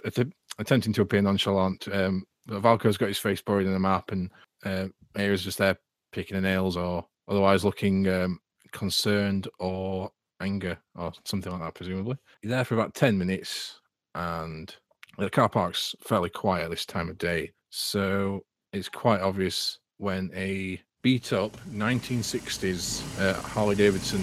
att- 0.05 0.33
attempting 0.59 0.93
to 0.93 1.03
appear 1.03 1.23
nonchalant. 1.23 1.87
Um, 1.93 2.25
Valko's 2.49 2.97
got 2.97 3.09
his 3.09 3.19
face 3.19 3.43
buried 3.43 3.67
in 3.67 3.75
a 3.75 3.79
map, 3.79 4.11
and 4.11 4.31
uh, 4.65 4.87
Eira's 5.17 5.45
just 5.45 5.59
there 5.59 5.77
picking 6.13 6.35
her 6.35 6.41
nails 6.41 6.77
or 6.77 7.07
otherwise 7.29 7.65
looking 7.65 8.09
um, 8.09 8.41
concerned 8.73 9.49
or 9.59 10.11
anger 10.41 10.79
or 10.95 11.13
something 11.25 11.53
like 11.53 11.61
that, 11.61 11.75
presumably. 11.75 12.17
You're 12.43 12.51
there 12.51 12.65
for 12.65 12.75
about 12.75 12.95
10 12.95 13.19
minutes, 13.19 13.81
and 14.15 14.75
the 15.19 15.31
car 15.31 15.49
park's 15.49 15.95
fairly 16.01 16.31
quiet 16.31 16.71
this 16.71 16.87
time 16.87 17.09
of 17.09 17.19
day. 17.19 17.53
So 17.71 18.45
it's 18.73 18.89
quite 18.89 19.21
obvious 19.21 19.79
when 19.99 20.31
a 20.35 20.81
beat 21.03 21.33
up 21.33 21.57
1960s 21.71 23.21
uh, 23.21 23.41
Harley 23.41 23.77
Davidson 23.77 24.21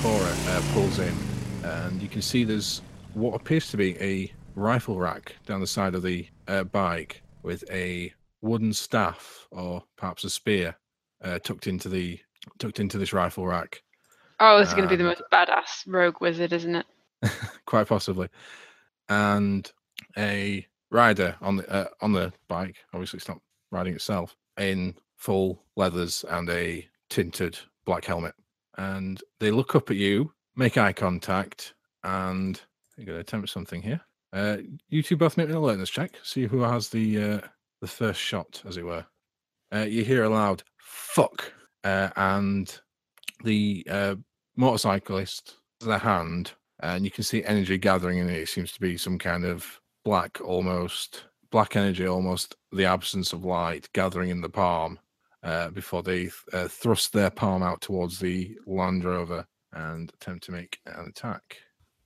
Tourer 0.00 0.56
uh, 0.56 0.72
pulls 0.72 0.98
in, 0.98 1.14
and 1.64 2.00
you 2.00 2.08
can 2.08 2.22
see 2.22 2.44
there's 2.44 2.82
what 3.14 3.34
appears 3.34 3.70
to 3.70 3.76
be 3.76 3.96
a 3.98 4.32
rifle 4.54 4.98
rack 4.98 5.36
down 5.46 5.60
the 5.60 5.66
side 5.66 5.94
of 5.94 6.02
the 6.02 6.26
uh, 6.48 6.64
bike 6.64 7.22
with 7.42 7.64
a 7.70 8.12
wooden 8.42 8.72
staff 8.72 9.46
or 9.50 9.82
perhaps 9.96 10.24
a 10.24 10.30
spear 10.30 10.76
uh, 11.22 11.38
tucked 11.38 11.66
into 11.66 11.88
the 11.88 12.18
tucked 12.58 12.80
into 12.80 12.98
this 12.98 13.12
rifle 13.12 13.46
rack. 13.46 13.82
Oh, 14.38 14.58
this 14.58 14.68
is 14.68 14.74
going 14.74 14.88
to 14.88 14.90
be 14.90 14.96
the 14.96 15.04
most 15.04 15.22
badass 15.32 15.84
rogue 15.86 16.20
wizard, 16.20 16.52
isn't 16.52 16.76
it? 16.76 16.86
quite 17.66 17.88
possibly, 17.88 18.28
and 19.08 19.70
a 20.18 20.66
rider 20.90 21.36
on 21.40 21.56
the 21.56 21.70
uh, 21.70 21.88
on 22.00 22.12
the 22.12 22.32
bike. 22.48 22.76
Obviously, 22.92 23.18
it's 23.18 23.28
not 23.28 23.40
riding 23.72 23.94
itself 23.94 24.36
in 24.58 24.94
full 25.16 25.62
leathers 25.76 26.24
and 26.28 26.48
a 26.50 26.86
tinted 27.08 27.58
black 27.84 28.04
helmet. 28.04 28.34
And 28.78 29.22
they 29.40 29.50
look 29.50 29.74
up 29.74 29.90
at 29.90 29.96
you 29.96 30.32
make 30.56 30.78
eye 30.78 30.92
contact, 30.92 31.74
and 32.02 32.60
I'm 32.98 33.04
going 33.04 33.16
to 33.16 33.20
attempt 33.20 33.50
something 33.50 33.82
here. 33.82 34.00
Uh, 34.32 34.58
you 34.88 35.02
two 35.02 35.16
both 35.16 35.36
make 35.36 35.48
an 35.48 35.54
alertness 35.54 35.90
check. 35.90 36.18
See 36.22 36.46
who 36.46 36.60
has 36.62 36.88
the 36.88 37.22
uh, 37.22 37.40
the 37.80 37.86
first 37.86 38.20
shot, 38.20 38.62
as 38.66 38.76
it 38.76 38.84
were. 38.84 39.04
Uh, 39.72 39.86
you 39.88 40.04
hear 40.04 40.24
a 40.24 40.28
loud 40.28 40.62
"fuck," 40.78 41.52
uh, 41.84 42.10
and 42.16 42.78
the 43.44 43.86
uh, 43.90 44.16
motorcyclist 44.56 45.56
their 45.80 45.98
hand, 45.98 46.52
and 46.80 47.04
you 47.04 47.10
can 47.10 47.24
see 47.24 47.44
energy 47.44 47.78
gathering 47.78 48.18
in 48.18 48.28
it. 48.28 48.42
It 48.42 48.48
seems 48.48 48.72
to 48.72 48.80
be 48.80 48.96
some 48.96 49.18
kind 49.18 49.44
of 49.44 49.80
black, 50.04 50.40
almost 50.40 51.24
black 51.50 51.76
energy, 51.76 52.06
almost 52.06 52.56
the 52.72 52.84
absence 52.84 53.32
of 53.32 53.44
light 53.44 53.88
gathering 53.92 54.30
in 54.30 54.40
the 54.40 54.48
palm. 54.48 54.98
Uh, 55.42 55.70
before 55.70 56.02
they 56.02 56.28
uh, 56.52 56.66
thrust 56.66 57.12
their 57.12 57.30
palm 57.30 57.62
out 57.62 57.80
towards 57.80 58.18
the 58.18 58.56
Land 58.66 59.04
Rover 59.04 59.46
and 59.74 60.10
attempt 60.14 60.42
to 60.44 60.50
make 60.50 60.80
an 60.86 61.06
attack. 61.08 61.58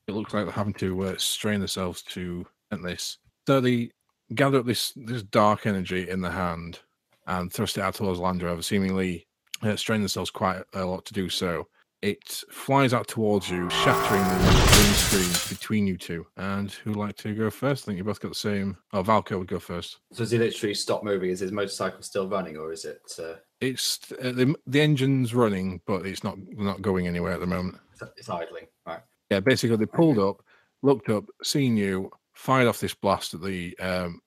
It 0.07 0.13
looks 0.13 0.35
like 0.35 0.45
they're 0.45 0.53
having 0.53 0.75
to 0.75 1.05
uh, 1.05 1.15
strain 1.17 1.61
themselves 1.61 2.03
to 2.03 2.47
at 2.71 2.83
this. 2.83 3.17
So 3.47 3.63
they 3.63 3.93
gather 4.35 4.59
up 4.59 4.67
this 4.67 4.93
this 4.95 5.23
dark 5.23 5.67
energy 5.67 6.11
in 6.11 6.21
the 6.21 6.31
hand 6.31 6.81
and 7.27 7.51
thrust 7.51 7.79
it 7.79 7.81
out 7.81 7.95
towards 7.95 8.21
Land 8.21 8.43
Rover, 8.43 8.61
seemingly 8.61 9.27
uh, 9.63 9.77
strain 9.77 10.01
themselves 10.01 10.31
quite 10.31 10.63
a 10.75 10.85
lot 10.85 11.07
to 11.07 11.15
do 11.15 11.31
so. 11.31 11.67
It 12.03 12.43
flies 12.51 12.95
out 12.95 13.09
towards 13.09 13.51
you, 13.51 13.69
shattering 13.69 14.23
the 14.23 14.81
windscreen 14.83 15.57
between 15.57 15.87
you 15.87 15.99
two. 15.99 16.27
And 16.39 16.71
who'd 16.73 16.97
like 16.97 17.17
to 17.19 17.35
go 17.35 17.51
first? 17.51 17.85
I 17.85 17.87
think 17.87 17.99
you 17.99 18.05
both 18.05 18.21
got 18.21 18.31
the 18.31 18.35
same. 18.35 18.79
Oh, 18.95 19.03
Valko 19.03 19.39
would 19.39 19.49
go 19.49 19.59
first. 19.59 19.99
So 20.13 20.23
has 20.23 20.31
he 20.31 20.39
literally 20.39 20.75
stopped 20.75 21.05
moving? 21.05 21.29
Is 21.29 21.41
his 21.41 21.53
motorcycle 21.53 22.01
still 22.03 22.27
running, 22.27 22.57
or 22.57 22.73
is 22.73 22.87
it? 22.87 23.03
Uh, 23.19 23.35
It's 23.61 24.01
uh, 24.13 24.33
the 24.33 24.55
the 24.67 24.81
engine's 24.81 25.35
running, 25.35 25.83
but 25.87 26.07
it's 26.07 26.25
not 26.25 26.39
not 26.57 26.81
going 26.81 27.07
anywhere 27.07 27.35
at 27.35 27.41
the 27.41 27.47
moment. 27.47 27.77
it's 28.17 28.31
idling, 28.31 28.67
right? 28.87 29.01
Yeah, 29.31 29.41
basically 29.41 29.77
they 29.77 29.85
pulled 29.87 30.19
up, 30.19 30.43
looked 30.83 31.11
up, 31.11 31.25
seen 31.43 31.77
you, 31.77 32.11
fired 32.33 32.67
off 32.67 32.81
this 32.81 32.95
blast 32.95 33.35
at 33.35 33.43
the 33.43 33.79
um 33.79 34.23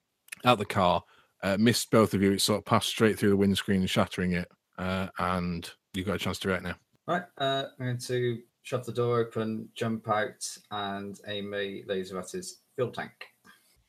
at 0.45 0.59
the 0.59 0.65
car, 0.65 1.01
uh, 1.41 1.57
missed 1.59 1.89
both 1.89 2.13
of 2.13 2.21
you. 2.21 2.33
It 2.33 2.41
sort 2.41 2.59
of 2.59 2.65
passed 2.65 2.89
straight 2.89 3.17
through 3.17 3.29
the 3.29 3.37
windscreen, 3.37 3.83
shattering 3.87 4.33
it, 4.33 4.47
uh, 4.77 5.07
and 5.17 5.67
you 5.95 6.03
got 6.03 6.17
a 6.17 6.19
chance 6.19 6.37
to 6.39 6.49
react 6.49 6.63
now. 6.65 6.75
Right. 7.07 7.23
Uh, 7.37 7.65
I'm 7.79 7.85
going 7.85 7.97
to 7.97 8.39
shove 8.61 8.85
the 8.85 8.93
door 8.93 9.19
open, 9.19 9.67
jump 9.75 10.07
out, 10.09 10.47
and 10.71 11.19
aim 11.27 11.53
a 11.53 11.83
laser 11.87 12.19
at 12.19 12.31
his 12.31 12.61
fuel 12.75 12.91
tank. 12.91 13.11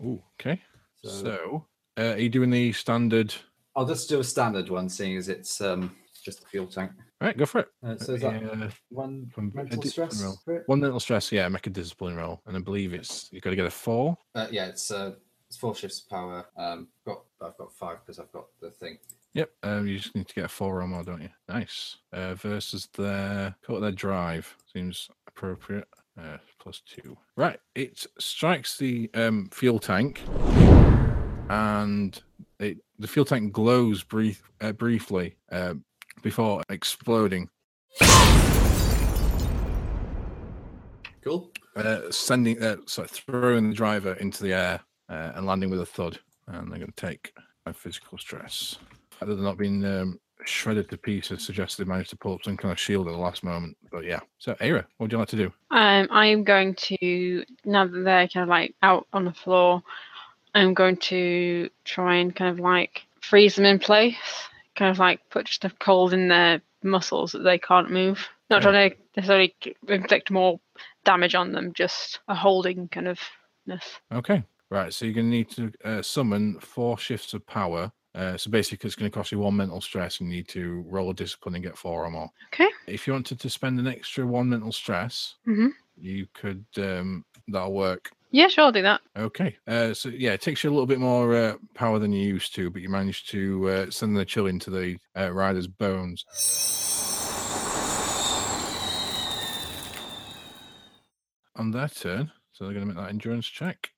Ooh, 0.03 0.23
okay. 0.41 0.61
So, 1.03 1.09
So, 1.11 1.67
uh, 1.97 2.15
are 2.15 2.19
you 2.19 2.29
doing 2.29 2.51
the 2.51 2.73
standard? 2.73 3.33
I'll 3.77 3.87
just 3.87 4.09
do 4.09 4.21
a 4.21 4.25
standard 4.25 4.69
one, 4.69 4.89
seeing 4.89 5.17
as 5.17 5.29
it's 5.29 5.61
um, 5.61 5.95
just 6.25 6.41
the 6.41 6.47
fuel 6.49 6.67
tank. 6.67 6.91
All 7.21 7.29
right, 7.29 7.37
go 7.39 7.47
for 7.47 7.61
it. 7.61 7.69
Uh, 7.87 7.97
so 7.97 8.15
is 8.15 8.23
that 8.23 8.43
Yeah, 8.43 8.69
one 8.91 9.31
from- 9.33 9.53
mental 9.55 9.79
uh, 9.79 9.83
stress? 9.87 10.23
roll. 10.23 10.63
one 10.67 10.81
mental 10.81 11.01
stress, 11.01 11.31
yeah, 11.31 11.49
make 11.49 11.67
a 11.69 11.71
discipline 11.71 12.17
roll, 12.17 12.43
and 12.47 12.57
I 12.57 12.61
believe 12.61 12.95
it's 12.95 13.33
you've 13.33 13.43
got 13.43 13.51
to 13.51 13.57
get 13.57 13.67
a 13.67 13.71
four. 13.71 14.17
Uh, 14.35 14.49
yeah, 14.51 14.67
it's 14.67 14.91
uh, 14.91 15.15
it's 15.49 15.57
four 15.57 15.75
shifts 15.75 16.01
of 16.03 16.09
power. 16.09 16.47
Um, 16.57 16.89
got 17.07 17.23
I've 17.41 17.57
got 17.57 17.73
five 17.73 17.99
because 18.05 18.19
I've 18.19 18.33
got 18.33 18.47
the 18.61 18.71
thing. 18.73 18.99
Yep, 19.35 19.51
um, 19.65 19.87
you 19.89 19.99
just 19.99 20.15
need 20.15 20.29
to 20.29 20.35
get 20.35 20.45
a 20.45 20.49
four 20.49 20.81
or 20.81 20.87
more, 20.87 21.03
don't 21.03 21.21
you? 21.23 21.31
Nice. 21.49 21.97
Uh, 22.13 22.35
versus 22.35 22.89
their 22.97 23.57
it 23.69 23.81
their 23.81 23.91
drive 23.93 24.57
seems 24.73 25.09
appropriate. 25.27 25.89
Uh, 26.17 26.37
plus 26.61 26.81
two. 26.87 27.17
Right, 27.37 27.59
it 27.75 28.07
strikes 28.21 28.79
the 28.79 29.11
um, 29.15 29.49
fuel 29.53 29.81
tank, 29.81 30.21
and 31.51 32.23
it 32.61 32.79
the 33.01 33.09
fuel 33.09 33.25
tank 33.25 33.53
glows 33.53 34.05
brief 34.05 34.49
uh, 34.61 34.71
briefly 34.71 35.35
uh, 35.51 35.75
before 36.23 36.63
exploding, 36.69 37.49
Cool. 41.25 41.51
uh, 41.75 42.11
sending 42.13 42.63
uh, 42.63 42.77
sorry, 42.87 43.09
throwing 43.09 43.71
the 43.71 43.75
driver 43.75 44.13
into 44.15 44.45
the 44.45 44.53
air 44.53 44.81
uh, 45.09 45.33
and 45.35 45.47
landing 45.47 45.71
with 45.71 45.81
a 45.81 45.87
thud. 45.87 46.21
And 46.47 46.71
they're 46.71 46.79
going 46.79 46.93
to 46.95 47.07
take 47.07 47.33
a 47.67 47.73
physical 47.73 48.19
stress. 48.19 48.77
Fact 49.19 49.29
that 49.29 49.35
they're 49.37 49.45
not 49.45 49.59
being 49.59 49.85
um, 49.85 50.19
shredded 50.45 50.89
to 50.91 50.97
pieces 50.97 51.45
suggests 51.45 51.77
they 51.77 51.85
managed 51.85 52.11
to 52.11 52.17
pull 52.17 52.35
up 52.35 52.43
some 52.45 52.57
kind 52.57 52.73
of 52.73 52.79
shield 52.79 53.07
at 53.09 53.13
the 53.13 53.19
last 53.19 53.43
moment. 53.45 53.77
But 53.91 54.05
yeah. 54.05 54.21
So, 54.39 54.55
Eira, 54.61 54.87
what 54.97 55.05
would 55.07 55.13
you 55.13 55.19
like 55.19 55.29
to 55.29 55.37
do? 55.37 55.53
Um, 55.71 56.09
I'm 56.11 56.45
going 56.45 56.75
to 56.75 57.45
now 57.65 57.87
that 57.87 58.01
they're 58.01 58.29
kind 58.29 58.43
of 58.43 58.49
like 58.49 58.75
out 58.83 59.07
on 59.13 59.25
the 59.25 59.33
floor, 59.33 59.83
I'm 60.55 60.75
going 60.75 60.97
to 60.99 61.69
try 61.85 62.17
and 62.17 62.35
kind 62.35 62.51
of 62.51 62.61
like 62.61 63.03
freeze 63.21 63.57
them 63.57 63.65
in 63.65 63.79
place, 63.79 64.17
kind 64.77 64.91
of 64.91 64.99
like 64.99 65.21
put 65.31 65.47
just 65.47 65.65
a 65.65 65.71
cold 65.81 66.13
in 66.13 66.29
their 66.29 66.61
muscles 66.83 67.33
that 67.33 67.41
they 67.41 67.59
can't 67.59 67.91
move. 67.91 68.29
Not 68.51 68.63
Yeah. 68.63 68.71
trying 68.71 68.91
to 68.91 68.97
necessarily 69.17 69.55
inflict 69.89 70.31
more 70.31 70.61
damage 71.05 71.35
on 71.35 71.53
them, 71.53 71.73
just 71.73 72.21
a 72.29 72.35
holding 72.35 72.89
kind 72.89 73.09
of 73.09 73.19
ness. 73.67 73.99
Okay. 74.13 74.43
Right. 74.71 74.93
So, 74.93 75.05
you're 75.07 75.15
going 75.15 75.31
to 75.31 75.37
need 75.37 75.51
to 75.53 75.73
uh, 75.85 76.03
summon 76.03 76.59
four 76.61 76.99
shifts 76.99 77.33
of 77.33 77.47
power. 77.47 77.91
Uh, 78.15 78.37
so, 78.37 78.51
basically, 78.51 78.87
it's 78.87 78.95
going 78.95 79.11
to 79.11 79.15
cost 79.17 79.33
you 79.33 79.39
one 79.41 79.57
mental 79.57 79.81
stress 79.81 80.21
and 80.21 80.31
you 80.31 80.37
need 80.37 80.49
to 80.49 80.85
roll 80.89 81.11
a 81.11 81.15
discipline 81.15 81.55
and 81.57 81.65
get 81.65 81.77
four 81.77 82.05
or 82.05 82.11
more. 82.11 82.31
Okay. 82.53 82.69
If 82.87 83.07
you 83.07 83.13
wanted 83.13 83.41
to 83.41 83.51
spend 83.51 83.79
an 83.81 83.87
extra 83.89 84.25
one 84.27 84.49
mental 84.49 84.71
stress, 84.73 85.35
Mhm. 85.47 85.71
you 85.97 86.27
could, 86.33 86.65
um, 86.77 87.25
that'll 87.49 87.73
work. 87.73 88.11
Yeah, 88.31 88.49
sure, 88.49 88.65
I'll 88.65 88.73
do 88.73 88.83
that. 88.83 89.01
Okay. 89.17 89.57
Uh, 89.67 89.95
so 89.95 90.09
yeah, 90.11 90.33
it 90.33 90.41
takes 90.41 90.63
you 90.65 90.71
a 90.71 90.73
little 90.73 90.87
bit 90.87 90.99
more 91.01 91.35
uh, 91.35 91.57
power 91.75 91.99
than 91.99 92.13
you 92.13 92.27
used 92.27 92.55
to, 92.57 92.71
but 92.71 92.83
you 92.83 92.89
managed 92.89 93.31
to 93.31 93.69
uh, 93.69 93.91
send 93.91 94.17
the 94.17 94.25
chill 94.25 94.47
into 94.47 94.71
the 94.71 94.97
uh, 95.17 95.31
rider's 95.33 95.67
bones. 95.69 96.25
On 101.57 101.71
their 101.71 101.89
turn, 101.89 102.33
so 102.53 102.65
they're 102.65 102.75
going 102.75 102.89
to 102.89 102.93
make 102.95 103.03
that 103.03 103.11
endurance 103.11 103.47
check. 103.47 103.91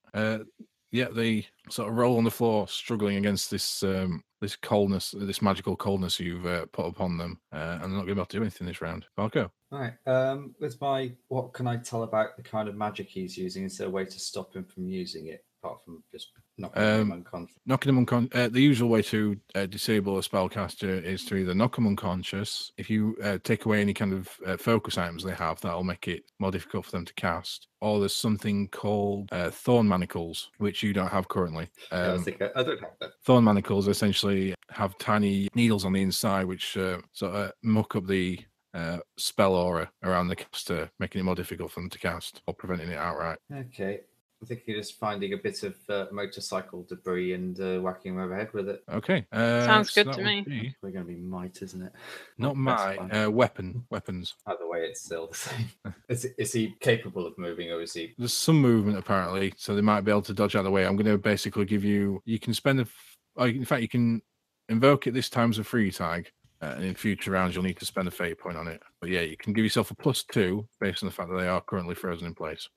Uh, 0.94 0.96
yeah, 0.96 1.08
they 1.12 1.46
sort 1.68 1.88
of 1.88 1.96
roll 1.96 2.18
on 2.18 2.24
the 2.24 2.30
floor, 2.30 2.68
struggling 2.68 3.16
against 3.16 3.50
this 3.50 3.82
um, 3.82 4.22
this 4.40 4.56
coldness, 4.56 5.14
this 5.16 5.42
magical 5.42 5.76
coldness 5.76 6.20
you've 6.20 6.46
uh, 6.46 6.66
put 6.72 6.86
upon 6.86 7.18
them, 7.18 7.40
uh, 7.52 7.78
and 7.80 7.82
they're 7.82 7.88
not 7.88 8.06
going 8.06 8.08
to 8.08 8.14
be 8.14 8.20
able 8.20 8.26
to 8.26 8.36
do 8.36 8.42
anything 8.42 8.66
this 8.66 8.82
round. 8.82 9.06
Valko. 9.18 9.50
Right. 9.70 9.94
Um, 10.06 10.54
with 10.60 10.80
my, 10.80 11.12
what 11.28 11.52
can 11.52 11.66
I 11.66 11.76
tell 11.76 12.04
about 12.04 12.36
the 12.36 12.42
kind 12.42 12.68
of 12.68 12.76
magic 12.76 13.08
he's 13.08 13.36
using? 13.36 13.64
Is 13.64 13.78
there 13.78 13.88
a 13.88 13.90
way 13.90 14.04
to 14.04 14.18
stop 14.18 14.54
him 14.54 14.64
from 14.64 14.88
using 14.88 15.26
it 15.26 15.44
apart 15.66 15.84
from 15.84 16.02
just 16.12 16.32
knocking 16.58 16.82
Um, 16.82 17.00
him 17.00 17.12
unconscious? 17.12 17.56
knocking 17.66 17.88
them 17.90 17.98
unconscious. 17.98 18.30
Uh, 18.34 18.48
the 18.48 18.60
usual 18.60 18.88
way 18.88 19.02
to 19.02 19.36
uh, 19.54 19.66
disable 19.66 20.18
a 20.18 20.22
spellcaster 20.22 21.02
is 21.02 21.24
to 21.26 21.36
either 21.36 21.54
knock 21.54 21.74
them 21.74 21.86
unconscious. 21.86 22.72
If 22.76 22.88
you 22.88 23.16
uh, 23.22 23.38
take 23.42 23.66
away 23.66 23.80
any 23.80 23.94
kind 23.94 24.12
of 24.12 24.28
uh, 24.46 24.56
focus 24.56 24.98
items 24.98 25.22
they 25.24 25.34
have, 25.34 25.60
that'll 25.60 25.84
make 25.84 26.08
it 26.08 26.24
more 26.38 26.50
difficult 26.50 26.86
for 26.86 26.92
them 26.92 27.04
to 27.04 27.14
cast. 27.14 27.68
Or 27.80 27.98
there's 28.00 28.14
something 28.14 28.68
called 28.68 29.28
uh, 29.32 29.50
thorn 29.50 29.86
manacles, 29.88 30.50
which 30.58 30.82
you 30.82 30.92
don't 30.92 31.10
have 31.12 31.28
currently. 31.28 31.68
Yeah, 31.92 31.98
I 31.98 32.06
Um, 32.14 32.24
think 32.24 32.40
I, 32.42 32.50
I 32.56 32.62
don't 32.62 32.80
have 32.80 32.90
that. 33.00 33.10
thorn 33.24 33.44
manacles 33.44 33.88
essentially 33.88 34.54
have 34.70 34.96
tiny 34.98 35.48
needles 35.54 35.84
on 35.84 35.92
the 35.92 36.02
inside, 36.02 36.44
which 36.46 36.76
uh, 36.76 36.98
sort 37.12 37.34
of 37.34 37.52
muck 37.62 37.96
up 37.96 38.06
the 38.06 38.40
uh, 38.74 38.98
spell 39.16 39.54
aura 39.54 39.90
around 40.02 40.28
the 40.28 40.36
caster, 40.36 40.90
making 40.98 41.20
it 41.20 41.24
more 41.24 41.34
difficult 41.34 41.70
for 41.70 41.80
them 41.80 41.88
to 41.88 41.98
cast 41.98 42.42
or 42.46 42.52
preventing 42.54 42.90
it 42.90 42.98
outright. 42.98 43.38
Okay. 43.50 44.00
I 44.42 44.46
think 44.46 44.62
you're 44.66 44.76
just 44.76 44.98
finding 44.98 45.32
a 45.32 45.36
bit 45.38 45.62
of 45.62 45.74
uh, 45.88 46.06
motorcycle 46.12 46.84
debris 46.88 47.32
and 47.32 47.58
uh, 47.58 47.78
whacking 47.80 48.12
him 48.14 48.20
overhead 48.20 48.52
with 48.52 48.68
it. 48.68 48.82
Okay. 48.92 49.24
Uh, 49.32 49.64
Sounds 49.64 49.92
so 49.92 50.04
good 50.04 50.12
to 50.14 50.22
me. 50.22 50.42
be- 50.42 50.74
We're 50.82 50.90
going 50.90 51.06
to 51.06 51.12
be 51.12 51.18
might, 51.18 51.62
isn't 51.62 51.82
it? 51.82 51.92
Not 52.36 52.54
That's 52.54 52.98
my 53.00 53.24
uh, 53.24 53.30
weapon. 53.30 53.84
Weapons. 53.90 54.34
Either 54.46 54.68
way, 54.68 54.80
it's 54.80 55.02
still 55.02 55.28
the 55.28 55.34
same. 55.36 55.70
is, 56.10 56.24
is 56.38 56.52
he 56.52 56.74
capable 56.80 57.26
of 57.26 57.36
moving, 57.38 57.70
or 57.70 57.80
is 57.80 57.94
he? 57.94 58.14
There's 58.18 58.34
some 58.34 58.60
movement 58.60 58.98
apparently, 58.98 59.54
so 59.56 59.74
they 59.74 59.80
might 59.80 60.02
be 60.02 60.10
able 60.10 60.22
to 60.22 60.34
dodge 60.34 60.54
out 60.54 60.60
of 60.60 60.64
the 60.66 60.70
way. 60.70 60.86
I'm 60.86 60.96
going 60.96 61.06
to 61.06 61.16
basically 61.18 61.64
give 61.64 61.82
you. 61.84 62.20
You 62.26 62.38
can 62.38 62.52
spend 62.52 62.78
a. 62.80 62.82
f- 62.82 63.16
oh, 63.38 63.44
In 63.46 63.64
fact, 63.64 63.82
you 63.82 63.88
can 63.88 64.20
invoke 64.68 65.06
it 65.06 65.14
this 65.14 65.30
time 65.30 65.48
as 65.50 65.58
a 65.58 65.64
free 65.64 65.90
tag, 65.90 66.30
uh, 66.60 66.74
and 66.76 66.84
in 66.84 66.94
future 66.94 67.30
rounds 67.30 67.54
you'll 67.54 67.64
need 67.64 67.78
to 67.78 67.86
spend 67.86 68.06
a 68.06 68.10
fate 68.10 68.38
point 68.38 68.58
on 68.58 68.68
it. 68.68 68.82
But 69.00 69.08
yeah, 69.08 69.22
you 69.22 69.38
can 69.38 69.54
give 69.54 69.64
yourself 69.64 69.90
a 69.90 69.94
plus 69.94 70.24
two 70.24 70.68
based 70.78 71.02
on 71.02 71.08
the 71.08 71.14
fact 71.14 71.30
that 71.30 71.36
they 71.38 71.48
are 71.48 71.62
currently 71.62 71.94
frozen 71.94 72.26
in 72.26 72.34
place. 72.34 72.68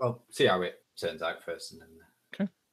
Well, 0.00 0.24
see 0.30 0.46
how 0.46 0.62
it 0.62 0.81
turns 1.00 1.22
out 1.22 1.42
first, 1.42 1.72
and 1.72 1.80
then. 1.80 1.88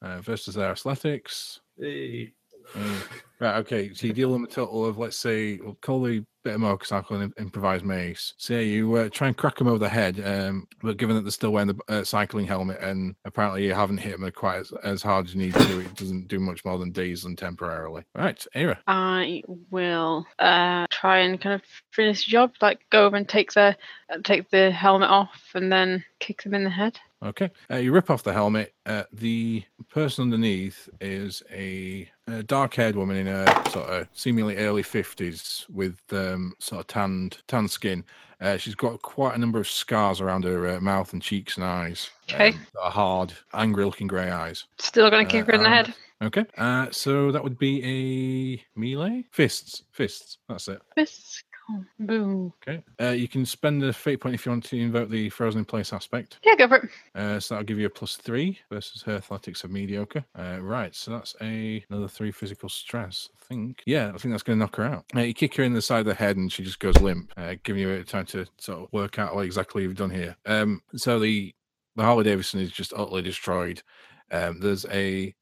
Uh, 0.02 0.18
versus 0.22 0.54
their 0.54 0.70
athletics. 0.70 1.60
Eh, 1.82 2.28
Mm. 2.74 3.02
Right, 3.40 3.56
okay. 3.56 3.94
So 3.94 4.06
you 4.06 4.12
deal 4.12 4.32
them 4.32 4.44
a 4.44 4.46
total 4.46 4.84
of, 4.84 4.98
let's 4.98 5.16
say, 5.16 5.58
we'll 5.62 5.78
call 5.80 6.02
the 6.02 6.24
bit 6.44 6.54
of 6.54 6.60
motorcycle 6.60 7.16
and 7.16 7.32
improvised 7.38 7.84
mace. 7.84 8.34
So 8.36 8.54
yeah, 8.54 8.60
you 8.60 8.94
uh, 8.94 9.08
try 9.10 9.28
and 9.28 9.36
crack 9.36 9.56
them 9.56 9.66
over 9.66 9.78
the 9.78 9.88
head, 9.88 10.20
um, 10.24 10.66
but 10.82 10.96
given 10.96 11.16
that 11.16 11.22
they're 11.22 11.30
still 11.30 11.50
wearing 11.50 11.68
the 11.68 11.78
uh, 11.88 12.04
cycling 12.04 12.46
helmet 12.46 12.78
and 12.80 13.14
apparently 13.24 13.66
you 13.66 13.74
haven't 13.74 13.98
hit 13.98 14.18
them 14.18 14.30
quite 14.32 14.60
as, 14.60 14.72
as 14.84 15.02
hard 15.02 15.26
as 15.26 15.34
you 15.34 15.40
need 15.40 15.54
to, 15.54 15.80
it 15.80 15.94
doesn't 15.96 16.28
do 16.28 16.38
much 16.38 16.64
more 16.64 16.78
than 16.78 16.92
daze 16.92 17.22
them 17.22 17.36
temporarily. 17.36 18.04
Right, 18.14 18.46
Eira. 18.54 18.78
I 18.86 19.42
will 19.70 20.26
uh, 20.38 20.86
try 20.90 21.20
and 21.20 21.40
kind 21.40 21.54
of 21.54 21.62
finish 21.92 22.24
the 22.24 22.30
job, 22.30 22.52
like 22.60 22.80
go 22.90 23.06
over 23.06 23.16
and 23.16 23.28
take 23.28 23.52
the 23.52 23.76
uh, 24.10 24.18
take 24.22 24.50
the 24.50 24.70
helmet 24.70 25.10
off 25.10 25.50
and 25.54 25.72
then 25.72 26.04
kick 26.20 26.42
them 26.42 26.54
in 26.54 26.64
the 26.64 26.70
head. 26.70 26.98
Okay. 27.22 27.50
Uh, 27.70 27.76
you 27.76 27.92
rip 27.92 28.08
off 28.10 28.22
the 28.22 28.32
helmet. 28.32 28.74
Uh, 28.86 29.04
the 29.12 29.62
person 29.90 30.22
underneath 30.22 30.88
is 31.00 31.42
a, 31.52 32.08
a 32.26 32.42
dark-haired 32.42 32.96
woman 32.96 33.16
in 33.16 33.26
her 33.26 33.46
sort 33.70 33.88
of 33.90 34.08
seemingly 34.14 34.56
early 34.56 34.82
fifties 34.82 35.66
with 35.70 36.00
um, 36.12 36.54
sort 36.58 36.80
of 36.80 36.86
tanned, 36.86 37.38
tanned 37.46 37.70
skin. 37.70 38.04
Uh, 38.40 38.56
she's 38.56 38.74
got 38.74 39.02
quite 39.02 39.34
a 39.34 39.38
number 39.38 39.58
of 39.60 39.68
scars 39.68 40.22
around 40.22 40.44
her 40.44 40.66
uh, 40.76 40.80
mouth 40.80 41.12
and 41.12 41.20
cheeks 41.20 41.56
and 41.56 41.64
eyes. 41.64 42.08
Okay. 42.32 42.48
Um, 42.82 42.90
hard, 42.90 43.34
angry-looking 43.52 44.06
grey 44.06 44.30
eyes. 44.30 44.64
Still 44.78 45.10
gonna 45.10 45.24
Uh, 45.26 45.30
kick 45.30 45.44
her 45.46 45.52
in 45.52 45.62
the 45.62 45.68
head. 45.68 45.94
Okay. 46.22 46.46
Uh, 46.56 46.86
so 46.90 47.32
that 47.32 47.42
would 47.44 47.58
be 47.58 48.62
a 48.76 48.78
melee 48.80 49.24
fists. 49.30 49.82
Fists. 49.92 50.38
That's 50.48 50.68
it. 50.68 50.80
Fists. 50.94 51.42
Cool. 51.70 51.84
Boo. 52.06 52.52
Okay. 52.66 52.82
Uh, 53.00 53.10
you 53.10 53.28
can 53.28 53.46
spend 53.46 53.82
a 53.84 53.92
fate 53.92 54.20
point 54.20 54.34
if 54.34 54.44
you 54.44 54.52
want 54.52 54.64
to 54.64 54.78
invoke 54.78 55.08
the 55.08 55.28
frozen 55.30 55.60
in 55.60 55.64
place 55.64 55.92
aspect. 55.92 56.38
Yeah, 56.44 56.56
go 56.56 56.68
for 56.68 56.76
it. 56.76 56.90
Uh, 57.14 57.40
so 57.40 57.54
that'll 57.54 57.66
give 57.66 57.78
you 57.78 57.86
a 57.86 57.90
plus 57.90 58.16
three 58.16 58.58
versus 58.70 59.02
her 59.02 59.16
athletics 59.16 59.64
of 59.64 59.70
mediocre. 59.70 60.24
Uh, 60.38 60.58
right, 60.60 60.94
so 60.94 61.10
that's 61.10 61.34
a 61.40 61.84
another 61.90 62.08
three 62.08 62.32
physical 62.32 62.68
stress. 62.68 63.28
I 63.34 63.44
think. 63.44 63.82
Yeah, 63.86 64.08
I 64.14 64.18
think 64.18 64.32
that's 64.32 64.42
going 64.42 64.58
to 64.58 64.64
knock 64.64 64.76
her 64.76 64.84
out. 64.84 65.04
Uh, 65.14 65.20
you 65.20 65.34
kick 65.34 65.54
her 65.56 65.64
in 65.64 65.74
the 65.74 65.82
side 65.82 66.00
of 66.00 66.06
the 66.06 66.14
head, 66.14 66.36
and 66.36 66.52
she 66.52 66.62
just 66.62 66.80
goes 66.80 67.00
limp, 67.00 67.32
uh, 67.36 67.54
giving 67.62 67.82
you 67.82 67.88
a 67.88 67.92
bit 67.94 68.00
of 68.00 68.08
time 68.08 68.26
to 68.26 68.46
sort 68.58 68.80
of 68.80 68.92
work 68.92 69.18
out 69.18 69.34
what 69.34 69.44
exactly 69.44 69.82
you've 69.82 69.96
done 69.96 70.10
here. 70.10 70.36
Um, 70.46 70.82
so 70.96 71.18
the 71.18 71.54
the 71.96 72.02
Harley 72.02 72.24
Davidson 72.24 72.60
is 72.60 72.70
just 72.70 72.92
utterly 72.94 73.22
destroyed. 73.22 73.82
Um, 74.30 74.60
there's 74.60 74.86
a 74.86 75.34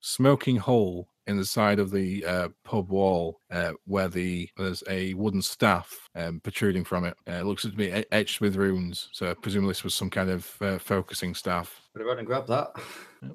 smoking 0.00 0.56
hole 0.56 1.08
in 1.26 1.36
the 1.36 1.44
side 1.44 1.78
of 1.78 1.90
the 1.90 2.24
uh, 2.24 2.48
pub 2.64 2.90
wall 2.90 3.40
uh, 3.50 3.72
where 3.86 4.08
the 4.08 4.48
there's 4.56 4.82
a 4.88 5.14
wooden 5.14 5.42
staff 5.42 6.08
um, 6.14 6.40
protruding 6.40 6.84
from 6.84 7.04
it. 7.04 7.16
Uh, 7.28 7.32
it 7.32 7.44
looks 7.44 7.62
to 7.62 7.68
be 7.70 7.90
etched 8.12 8.40
with 8.40 8.56
runes, 8.56 9.08
so 9.12 9.34
presumably 9.34 9.70
this 9.70 9.84
was 9.84 9.94
some 9.94 10.10
kind 10.10 10.30
of 10.30 10.56
uh, 10.60 10.78
focusing 10.78 11.34
staff. 11.34 11.80
Better 11.94 12.06
run 12.06 12.18
and 12.18 12.26
grab 12.26 12.46
that. 12.46 12.72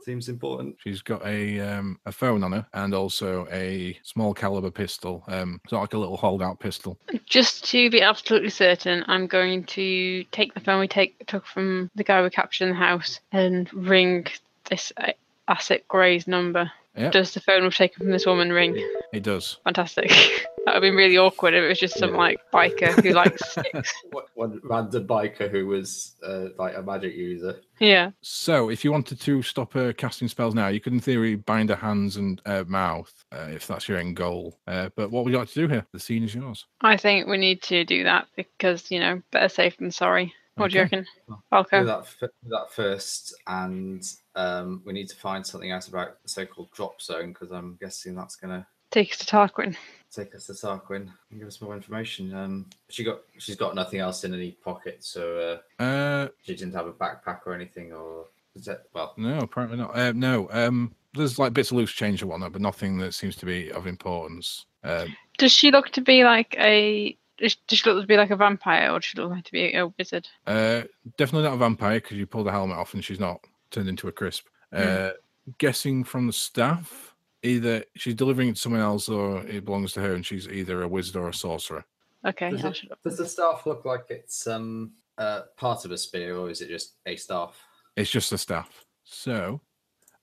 Seems 0.04 0.28
important. 0.28 0.76
She's 0.80 1.02
got 1.02 1.26
a 1.26 1.60
um, 1.62 2.00
a 2.06 2.12
phone 2.12 2.44
on 2.44 2.52
her 2.52 2.66
and 2.74 2.94
also 2.94 3.48
a 3.52 3.98
small 4.04 4.34
caliber 4.34 4.72
pistol, 4.72 5.24
um, 5.28 5.62
sort 5.70 5.80
of 5.80 5.84
like 5.84 5.94
a 5.94 5.98
little 5.98 6.18
holdout 6.18 6.60
pistol. 6.60 7.00
Just 7.26 7.64
to 7.72 7.90
be 7.90 8.02
absolutely 8.02 8.50
certain, 8.50 9.06
I'm 9.08 9.28
going 9.28 9.64
to 9.66 10.26
take 10.32 10.54
the 10.54 10.60
phone 10.60 10.82
we 10.82 10.88
take 10.88 11.26
took 11.28 11.46
from 11.46 11.90
the 11.96 12.04
guy 12.04 12.22
we 12.22 12.30
captured 12.30 12.66
in 12.66 12.72
the 12.72 12.76
house 12.76 13.22
and 13.32 13.74
ring 13.74 14.28
this 14.70 14.92
uh, 14.98 15.12
Asset 15.48 15.88
Grey's 15.88 16.28
number. 16.28 16.70
Yep. 16.98 17.12
Does 17.12 17.34
the 17.34 17.40
phone 17.42 17.64
we've 17.64 17.76
taken 17.76 18.00
from 18.04 18.12
this 18.12 18.26
woman 18.26 18.52
ring? 18.52 18.76
It 19.14 19.24
does. 19.24 19.58
Fantastic. 19.64 20.10
that 20.66 20.74
would 20.74 20.82
be 20.82 20.90
really 20.90 21.18
awkward 21.18 21.54
if 21.54 21.64
it 21.64 21.68
was 21.68 21.80
just 21.80 21.98
some 22.00 22.12
Yeah. 22.12 22.18
like 22.18 22.40
biker 22.54 22.92
who 23.04 23.12
likes 23.12 23.50
sticks. 23.52 23.94
One- 24.12 24.24
One 24.34 24.62
random 24.64 25.08
biker 25.08 25.50
who 25.50 25.68
was 25.68 26.16
uh, 26.26 26.48
like 26.58 26.76
a 26.76 26.82
magic 26.82 27.16
user. 27.16 27.62
Yeah. 27.80 28.12
So, 28.22 28.70
if 28.70 28.84
you 28.84 28.92
wanted 28.92 29.20
to 29.22 29.42
stop 29.44 29.74
her 29.74 29.94
casting 29.94 30.28
spells 30.28 30.56
now, 30.56 30.68
you 30.68 30.80
could, 30.80 30.94
in 30.94 31.00
theory, 31.00 31.36
bind 31.36 31.70
her 31.70 31.76
hands 31.76 32.18
and 32.18 32.42
uh, 32.46 32.64
mouth 32.68 33.14
uh, 33.32 33.48
if 33.52 33.68
that's 33.68 33.88
your 33.88 33.98
end 34.00 34.16
goal. 34.16 34.58
Uh, 34.68 34.90
but 34.96 35.12
what 35.12 35.24
would 35.24 35.32
you 35.34 35.40
like 35.40 35.50
to 35.50 35.68
do 35.68 35.68
here? 35.68 35.86
The 35.94 36.00
scene 36.00 36.24
is 36.24 36.34
yours. 36.34 36.66
I 36.82 36.98
think 36.98 37.28
we 37.28 37.38
need 37.38 37.62
to 37.64 37.86
do 37.86 38.04
that 38.06 38.28
because, 38.36 38.90
you 38.92 39.00
know, 39.00 39.22
better 39.32 39.50
safe 39.50 39.78
than 39.78 39.92
sorry. 39.92 40.34
What 40.56 40.72
do 40.72 40.78
you 40.78 40.84
Okay. 40.86 40.98
reckon? 40.98 41.08
Well, 41.28 41.44
Valko. 41.66 41.82
Do 41.82 41.86
that, 41.86 42.00
f- 42.00 42.18
do 42.20 42.50
that 42.50 42.72
first, 42.72 43.36
and 43.46 44.04
um, 44.38 44.82
we 44.86 44.94
need 44.94 45.10
to 45.10 45.16
find 45.18 45.46
something 45.46 45.72
out 45.72 45.88
about 45.88 46.22
the 46.24 46.30
so-called 46.30 46.72
drop 46.72 47.02
zone 47.02 47.34
because 47.34 47.52
I'm 47.52 47.78
guessing 47.82 48.16
that's 48.16 48.36
going 48.38 48.52
to 48.62 48.66
Take 48.90 49.12
us 49.12 49.18
to 49.18 49.26
Tarquin. 49.26 49.76
take 50.14 50.34
us 50.34 50.46
to 50.46 50.54
Tarquin 50.54 51.10
and 51.30 51.40
give 51.40 51.48
us 51.50 51.60
more 51.62 51.76
information. 51.76 52.34
Um, 52.34 52.68
she 52.88 53.04
got 53.04 53.20
she's 53.38 53.58
got 53.58 53.76
nothing 53.76 54.00
else 54.00 54.24
in 54.24 54.34
any 54.34 54.52
pocket, 54.52 55.04
so 55.04 55.60
uh, 55.80 55.84
Uh, 55.84 56.28
she 56.42 56.56
didn't 56.56 56.74
have 56.74 56.88
a 56.88 56.94
backpack 56.94 57.42
or 57.46 57.54
anything, 57.54 57.92
or 57.92 58.28
is 58.56 58.64
that 58.64 58.84
well? 58.94 59.14
no, 59.18 59.40
apparently 59.40 59.78
not. 59.78 59.94
Uh, 59.94 60.14
no, 60.14 60.48
um, 60.52 60.96
there's 61.14 61.38
like 61.38 61.52
bits 61.52 61.72
of 61.72 61.78
loose 61.78 61.92
change 61.92 62.22
and 62.22 62.32
whatnot, 62.32 62.54
but 62.54 62.62
nothing 62.62 62.98
that 63.00 63.14
seems 63.14 63.36
to 63.38 63.46
be 63.46 63.70
of 63.74 63.88
importance. 63.88 64.66
Um, 64.86 65.14
Does 65.38 65.52
she 65.52 65.70
look 65.70 65.90
to 65.90 66.02
be 66.02 66.24
like 66.24 66.56
a. 66.58 67.18
Does 67.40 67.56
does 67.68 67.80
she 67.80 67.90
look 67.90 68.02
to 68.02 68.08
be 68.08 68.16
like 68.16 68.32
a 68.32 68.38
vampire 68.38 68.90
or 68.92 69.00
does 69.00 69.06
she 69.06 69.18
look 69.20 69.32
like 69.32 69.44
to 69.44 69.52
be 69.52 69.74
a 69.76 69.88
wizard? 70.00 70.30
Uh, 70.48 70.84
definitely 71.18 71.44
not 71.50 71.56
a 71.56 71.58
vampire 71.58 72.00
because 72.00 72.16
you 72.18 72.26
pull 72.26 72.46
the 72.46 72.52
helmet 72.52 72.78
off 72.78 72.94
and 72.94 73.04
she's 73.04 73.20
not 73.20 73.42
turned 73.72 73.90
into 73.90 74.08
a 74.08 74.12
crisp. 74.12 74.48
Uh, 74.74 75.12
guessing 75.58 76.04
from 76.04 76.28
the 76.28 76.34
staff, 76.34 77.16
either 77.44 77.84
she's 77.96 78.16
delivering 78.16 78.50
it 78.50 78.56
to 78.56 78.62
someone 78.62 78.82
else 78.82 79.08
or 79.10 79.42
it 79.46 79.66
belongs 79.66 79.94
to 79.94 80.02
her, 80.02 80.14
and 80.14 80.26
she's 80.26 80.48
either 80.48 80.82
a 80.84 80.88
wizard 80.88 81.16
or 81.16 81.30
a 81.30 81.34
sorcerer. 81.34 81.86
Okay. 82.26 82.50
Does, 82.50 82.64
it- 82.64 82.90
does 83.04 83.18
the 83.18 83.28
staff 83.28 83.66
look 83.66 83.86
like 83.86 84.06
it's 84.10 84.48
um 84.48 84.92
uh, 85.18 85.44
part 85.56 85.86
of 85.86 85.92
a 85.92 85.98
spear, 85.98 86.36
or 86.38 86.50
is 86.50 86.62
it 86.62 86.68
just 86.70 86.96
a 87.06 87.16
staff? 87.16 87.58
It's 87.96 88.10
just 88.12 88.32
a 88.34 88.38
staff. 88.38 88.86
So, 89.04 89.62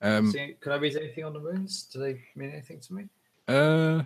um, 0.03 0.31
See, 0.31 0.55
can 0.61 0.73
I 0.73 0.77
read 0.77 0.97
anything 0.97 1.25
on 1.25 1.33
the 1.33 1.41
runes? 1.41 1.85
Do 1.93 1.99
they 1.99 2.21
mean 2.37 2.51
anything 2.51 2.79
to 2.81 2.95
me? 2.95 3.05
uh, 3.49 4.03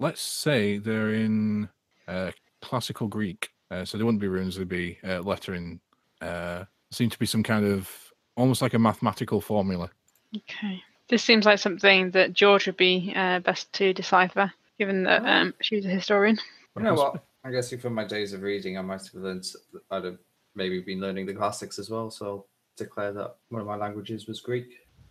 let's 0.00 0.20
say 0.22 0.78
they're 0.78 1.14
in 1.14 1.68
uh, 2.08 2.30
classical 2.60 3.06
Greek, 3.06 3.50
uh, 3.70 3.84
so 3.84 3.96
they 3.98 4.04
wouldn't 4.04 4.20
be 4.20 4.28
runes; 4.28 4.56
they'd 4.56 4.68
be 4.68 4.98
uh, 5.04 5.20
lettering. 5.20 5.80
Uh, 6.20 6.64
seem 6.90 7.10
to 7.10 7.18
be 7.18 7.26
some 7.26 7.42
kind 7.42 7.64
of 7.66 7.90
almost 8.36 8.62
like 8.62 8.74
a 8.74 8.78
mathematical 8.78 9.40
formula. 9.40 9.90
Okay. 10.36 10.82
This 11.08 11.22
seems 11.22 11.44
like 11.44 11.58
something 11.58 12.10
that 12.12 12.32
George 12.32 12.66
would 12.66 12.76
be 12.76 13.12
uh, 13.14 13.40
best 13.40 13.72
to 13.74 13.92
decipher, 13.92 14.52
given 14.78 15.02
that 15.04 15.24
um, 15.26 15.54
she's 15.60 15.84
a 15.84 15.88
historian. 15.88 16.38
You 16.76 16.82
know 16.84 16.94
what? 16.94 17.22
I'm 17.44 17.52
guessing 17.52 17.78
from 17.78 17.94
my 17.94 18.04
days 18.04 18.32
of 18.32 18.42
reading, 18.42 18.78
I 18.78 18.82
might 18.82 19.02
have 19.02 19.14
learned. 19.14 19.40
s- 19.40 19.56
I'd 19.90 20.04
have 20.04 20.18
maybe 20.54 20.80
been 20.80 21.00
learning 21.00 21.26
the 21.26 21.34
classics 21.34 21.78
as 21.78 21.90
well. 21.90 22.10
So 22.10 22.26
I'll 22.26 22.46
declare 22.76 23.12
that 23.12 23.36
one 23.50 23.60
of 23.60 23.66
my 23.66 23.76
languages 23.76 24.26
was 24.26 24.40
Greek. 24.40 24.68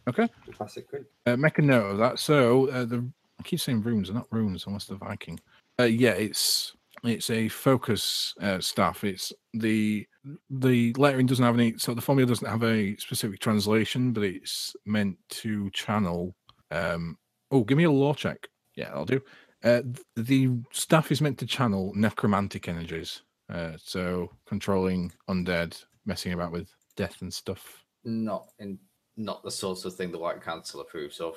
Okay. 0.07 0.27
the 0.47 0.53
classic 0.53 0.89
Greek. 0.89 1.03
Uh, 1.27 1.35
make 1.35 1.59
a 1.59 1.61
note 1.61 1.91
of 1.91 1.97
that. 1.99 2.17
So 2.19 2.69
uh, 2.69 2.85
the 2.85 3.05
I 3.39 3.43
keep 3.43 3.59
saying 3.59 3.81
runes, 3.83 4.07
they're 4.07 4.15
not 4.15 4.27
runes 4.31 4.65
unless 4.65 4.85
they're 4.85 4.97
Viking. 4.97 5.39
Uh, 5.79 5.83
yeah, 5.83 6.11
it's 6.11 6.73
it's 7.03 7.29
a 7.29 7.47
focus 7.47 8.33
uh, 8.41 8.59
staff. 8.59 9.03
It's 9.03 9.33
the 9.53 10.05
the 10.49 10.93
lettering 10.97 11.25
doesn't 11.25 11.43
have 11.43 11.55
any. 11.55 11.77
So 11.77 11.93
the 11.93 12.01
formula 12.01 12.27
doesn't 12.27 12.47
have 12.47 12.63
a 12.63 12.95
specific 12.97 13.39
translation, 13.39 14.13
but 14.13 14.23
it's 14.23 14.75
meant 14.85 15.17
to 15.29 15.69
channel. 15.71 16.35
Um, 16.69 17.17
oh, 17.49 17.63
give 17.63 17.77
me 17.77 17.85
a 17.85 17.91
lore 17.91 18.15
check. 18.15 18.47
Yeah, 18.75 18.91
I'll 18.93 19.05
do. 19.05 19.21
Uh, 19.63 19.81
the 20.15 20.49
staff 20.71 21.11
is 21.11 21.21
meant 21.21 21.37
to 21.39 21.45
channel 21.45 21.91
necromantic 21.95 22.67
energies. 22.67 23.21
Uh, 23.51 23.73
so 23.77 24.29
controlling 24.45 25.11
undead, 25.29 25.83
messing 26.05 26.33
about 26.33 26.51
with 26.51 26.69
death 26.95 27.21
and 27.21 27.33
stuff. 27.33 27.83
Not 28.03 28.47
in, 28.59 28.79
not 29.17 29.43
the 29.43 29.51
sort 29.51 29.85
of 29.85 29.95
thing 29.95 30.11
the 30.11 30.17
White 30.17 30.41
Council 30.41 30.81
approves 30.81 31.19
of. 31.19 31.35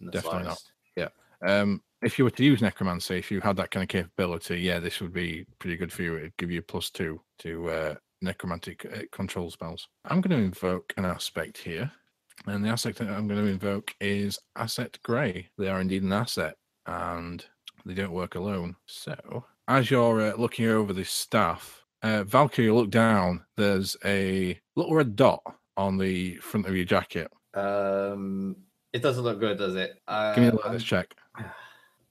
Definitely 0.00 0.44
not. 0.44 0.44
slightest. 0.44 0.72
Um, 1.46 1.82
if 2.02 2.18
you 2.18 2.24
were 2.24 2.30
to 2.30 2.44
use 2.44 2.62
necromancy, 2.62 3.18
if 3.18 3.30
you 3.30 3.40
had 3.40 3.56
that 3.56 3.70
kind 3.70 3.82
of 3.82 3.88
capability, 3.88 4.60
yeah, 4.60 4.78
this 4.78 5.00
would 5.00 5.12
be 5.12 5.46
pretty 5.58 5.76
good 5.76 5.92
for 5.92 6.02
you. 6.02 6.16
It'd 6.16 6.36
give 6.36 6.50
you 6.50 6.60
a 6.60 6.62
plus 6.62 6.90
two 6.90 7.20
to 7.40 7.70
uh, 7.70 7.94
necromantic 8.22 8.86
uh, 8.86 9.02
control 9.12 9.50
spells. 9.50 9.88
I'm 10.04 10.20
going 10.20 10.38
to 10.38 10.44
invoke 10.44 10.92
an 10.96 11.04
aspect 11.04 11.58
here, 11.58 11.90
and 12.46 12.64
the 12.64 12.68
aspect 12.68 12.98
that 12.98 13.08
I'm 13.08 13.26
going 13.26 13.44
to 13.44 13.50
invoke 13.50 13.94
is 14.00 14.38
Asset 14.56 14.98
Grey. 15.02 15.48
They 15.58 15.68
are 15.68 15.80
indeed 15.80 16.04
an 16.04 16.12
asset, 16.12 16.54
and 16.86 17.44
they 17.84 17.94
don't 17.94 18.12
work 18.12 18.36
alone. 18.36 18.76
So, 18.86 19.44
as 19.66 19.90
you're 19.90 20.20
uh, 20.20 20.36
looking 20.36 20.68
over 20.68 20.92
this 20.92 21.10
staff, 21.10 21.84
uh, 22.02 22.22
Valkyrie, 22.24 22.70
look 22.70 22.90
down. 22.90 23.44
There's 23.56 23.96
a 24.04 24.58
little 24.76 24.94
red 24.94 25.16
dot 25.16 25.42
on 25.76 25.98
the 25.98 26.36
front 26.36 26.66
of 26.66 26.76
your 26.76 26.84
jacket. 26.84 27.28
Um, 27.54 28.56
it 28.92 29.02
doesn't 29.02 29.24
look 29.24 29.40
good, 29.40 29.58
does 29.58 29.74
it? 29.74 30.00
Uh, 30.06 30.34
Give 30.34 30.54
me 30.54 30.60
a 30.64 30.70
let's 30.70 30.84
check. 30.84 31.14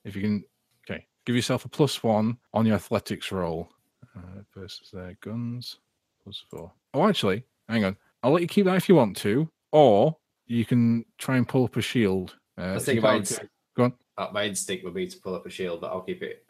If 0.03 0.15
you 0.15 0.21
can, 0.21 0.43
okay, 0.89 1.05
give 1.25 1.35
yourself 1.35 1.65
a 1.65 1.69
plus 1.69 2.01
one 2.03 2.37
on 2.53 2.65
your 2.65 2.75
athletics 2.75 3.31
roll 3.31 3.69
uh, 4.15 4.41
versus 4.55 4.89
their 4.91 5.17
guns. 5.21 5.77
Plus 6.23 6.43
four. 6.49 6.71
Oh, 6.93 7.07
actually, 7.07 7.43
hang 7.69 7.83
on. 7.85 7.97
I'll 8.23 8.31
let 8.31 8.41
you 8.41 8.47
keep 8.47 8.65
that 8.65 8.75
if 8.77 8.89
you 8.89 8.95
want 8.95 9.17
to, 9.17 9.49
or 9.71 10.17
you 10.45 10.65
can 10.65 11.05
try 11.17 11.37
and 11.37 11.47
pull 11.47 11.65
up 11.65 11.75
a 11.77 11.81
shield. 11.81 12.35
Uh, 12.57 12.61
I 12.61 12.73
was 12.73 12.87
if 12.87 12.95
you 12.95 13.01
thinking 13.01 13.09
my, 13.11 13.15
inst- 13.17 13.39
it- 13.43 13.49
go 13.75 13.83
on. 13.85 13.93
uh, 14.17 14.27
my 14.33 14.43
instinct 14.45 14.83
would 14.85 14.93
be 14.93 15.07
to 15.07 15.17
pull 15.19 15.35
up 15.35 15.45
a 15.45 15.49
shield, 15.49 15.81
but 15.81 15.91
I'll 15.91 16.01
keep 16.01 16.23
it. 16.23 16.43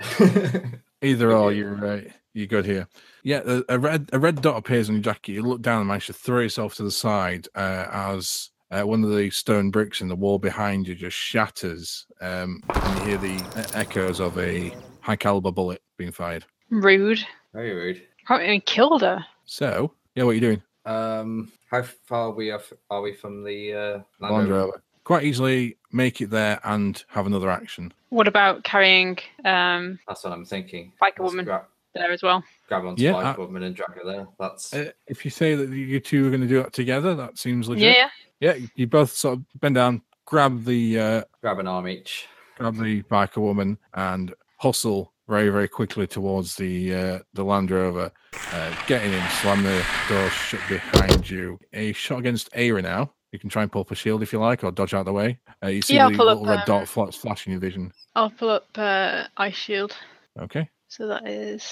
Either 1.01 1.31
or, 1.31 1.51
you're 1.51 1.75
right. 1.75 2.11
You're 2.33 2.47
good 2.47 2.65
here. 2.65 2.87
Yeah, 3.23 3.41
a, 3.45 3.63
a 3.69 3.79
red 3.79 4.09
a 4.13 4.19
red 4.19 4.41
dot 4.41 4.57
appears 4.57 4.89
on 4.89 4.95
your 4.95 5.03
jacket. 5.03 5.33
You 5.33 5.41
look 5.43 5.61
down 5.61 5.79
and 5.79 5.87
manage 5.87 6.07
to 6.07 6.13
throw 6.13 6.39
yourself 6.41 6.75
to 6.75 6.83
the 6.83 6.91
side 6.91 7.47
uh, 7.55 7.85
as 7.91 8.49
uh, 8.71 8.83
one 8.83 9.03
of 9.03 9.15
the 9.15 9.29
stone 9.29 9.69
bricks 9.71 10.01
in 10.01 10.07
the 10.07 10.15
wall 10.15 10.39
behind 10.39 10.87
you 10.87 10.95
just 10.95 11.15
shatters, 11.17 12.05
um, 12.21 12.61
and 12.73 12.99
you 12.99 13.05
hear 13.05 13.17
the 13.17 13.69
echoes 13.73 14.19
of 14.19 14.37
a 14.37 14.73
high 15.01 15.15
caliber 15.15 15.51
bullet 15.51 15.81
being 15.97 16.11
fired. 16.11 16.45
Rude. 16.69 17.19
Very 17.53 17.73
rude. 17.73 18.01
Can't 18.27 18.43
even 18.43 18.61
killed 18.61 19.01
her. 19.01 19.25
So, 19.45 19.93
yeah, 20.15 20.23
what 20.23 20.31
are 20.31 20.35
you 20.35 20.41
doing? 20.41 20.61
Um, 20.85 21.51
how 21.71 21.81
far 21.81 22.31
we 22.31 22.51
are, 22.51 22.61
are 22.89 23.01
we 23.01 23.13
from 23.13 23.43
the 23.43 23.73
uh, 23.73 23.91
Land 24.19 24.33
Wander 24.33 24.53
Rover? 24.53 24.67
over. 24.73 24.83
Quite 25.03 25.23
easily 25.23 25.77
make 25.93 26.19
it 26.19 26.29
there 26.29 26.59
and 26.65 27.01
have 27.07 27.25
another 27.27 27.49
action. 27.49 27.93
What 28.09 28.27
about 28.27 28.65
carrying 28.65 29.17
um 29.45 29.99
That's 30.07 30.23
what 30.25 30.33
I'm 30.33 30.43
thinking. 30.45 30.91
Like 30.99 31.17
a 31.19 31.21
Let's 31.21 31.31
woman. 31.31 31.45
grab- 31.45 31.65
there 31.97 32.11
as 32.11 32.23
well. 32.23 32.43
Grab 32.67 32.85
onto 32.85 33.01
Yeah, 33.03 33.13
Bike 33.13 33.25
I- 33.25 33.41
Woman 33.41 33.63
and 33.63 33.75
drag 33.75 33.93
her 33.93 34.05
there. 34.05 34.27
That's 34.39 34.73
Uh, 34.73 34.91
if 35.07 35.23
you 35.25 35.31
say 35.31 35.55
that 35.55 35.69
you 35.69 35.99
two 35.99 36.27
are 36.27 36.29
going 36.29 36.41
to 36.41 36.47
do 36.47 36.61
that 36.63 36.73
together, 36.73 37.15
that 37.15 37.37
seems 37.37 37.67
legit. 37.69 37.95
Yeah, 37.95 38.09
Yeah, 38.39 38.65
you 38.75 38.87
both 38.87 39.11
sort 39.11 39.39
of 39.39 39.45
bend 39.59 39.75
down, 39.75 40.01
grab 40.25 40.63
the 40.65 40.99
uh, 40.99 41.23
grab 41.41 41.59
an 41.59 41.67
arm 41.67 41.87
each. 41.87 42.27
grab 42.57 42.75
the 42.75 43.03
biker 43.03 43.37
woman, 43.37 43.77
and 43.93 44.33
hustle 44.57 45.13
very, 45.27 45.49
very 45.49 45.67
quickly 45.67 46.07
towards 46.07 46.55
the 46.55 46.93
uh, 46.93 47.19
the 47.33 47.43
Land 47.43 47.69
Rover. 47.71 48.11
Uh, 48.53 48.75
getting 48.87 49.11
in, 49.13 49.23
slam 49.41 49.63
the 49.63 49.83
door 50.07 50.29
shut 50.29 50.61
behind 50.69 51.29
you. 51.29 51.59
A 51.73 51.91
shot 51.93 52.19
against 52.19 52.49
Eira 52.55 52.81
now. 52.81 53.11
You 53.33 53.39
can 53.39 53.49
try 53.49 53.61
and 53.63 53.71
pull 53.71 53.81
up 53.81 53.91
a 53.91 53.95
shield 53.95 54.23
if 54.23 54.31
you 54.31 54.39
like, 54.39 54.63
or 54.63 54.71
dodge 54.71 54.93
out 54.93 55.03
the 55.05 55.11
way. 55.13 55.37
Uh, 55.61 55.67
you 55.67 55.81
see 55.81 55.95
Yeah, 55.95 56.09
the 56.09 56.15
pull 56.15 56.29
up, 56.29 56.37
little 56.39 56.49
red 56.53 56.59
um, 56.59 56.65
dot 56.65 56.87
flash, 56.87 57.17
flash 57.17 57.45
in 57.45 57.51
your 57.51 57.59
vision. 57.59 57.91
I'll 58.15 58.29
pull 58.29 58.49
up 58.49 58.67
uh, 58.77 59.25
Ice 59.35 59.55
Shield. 59.55 59.95
Okay. 60.39 60.69
So 60.87 61.07
that 61.07 61.27
is 61.27 61.69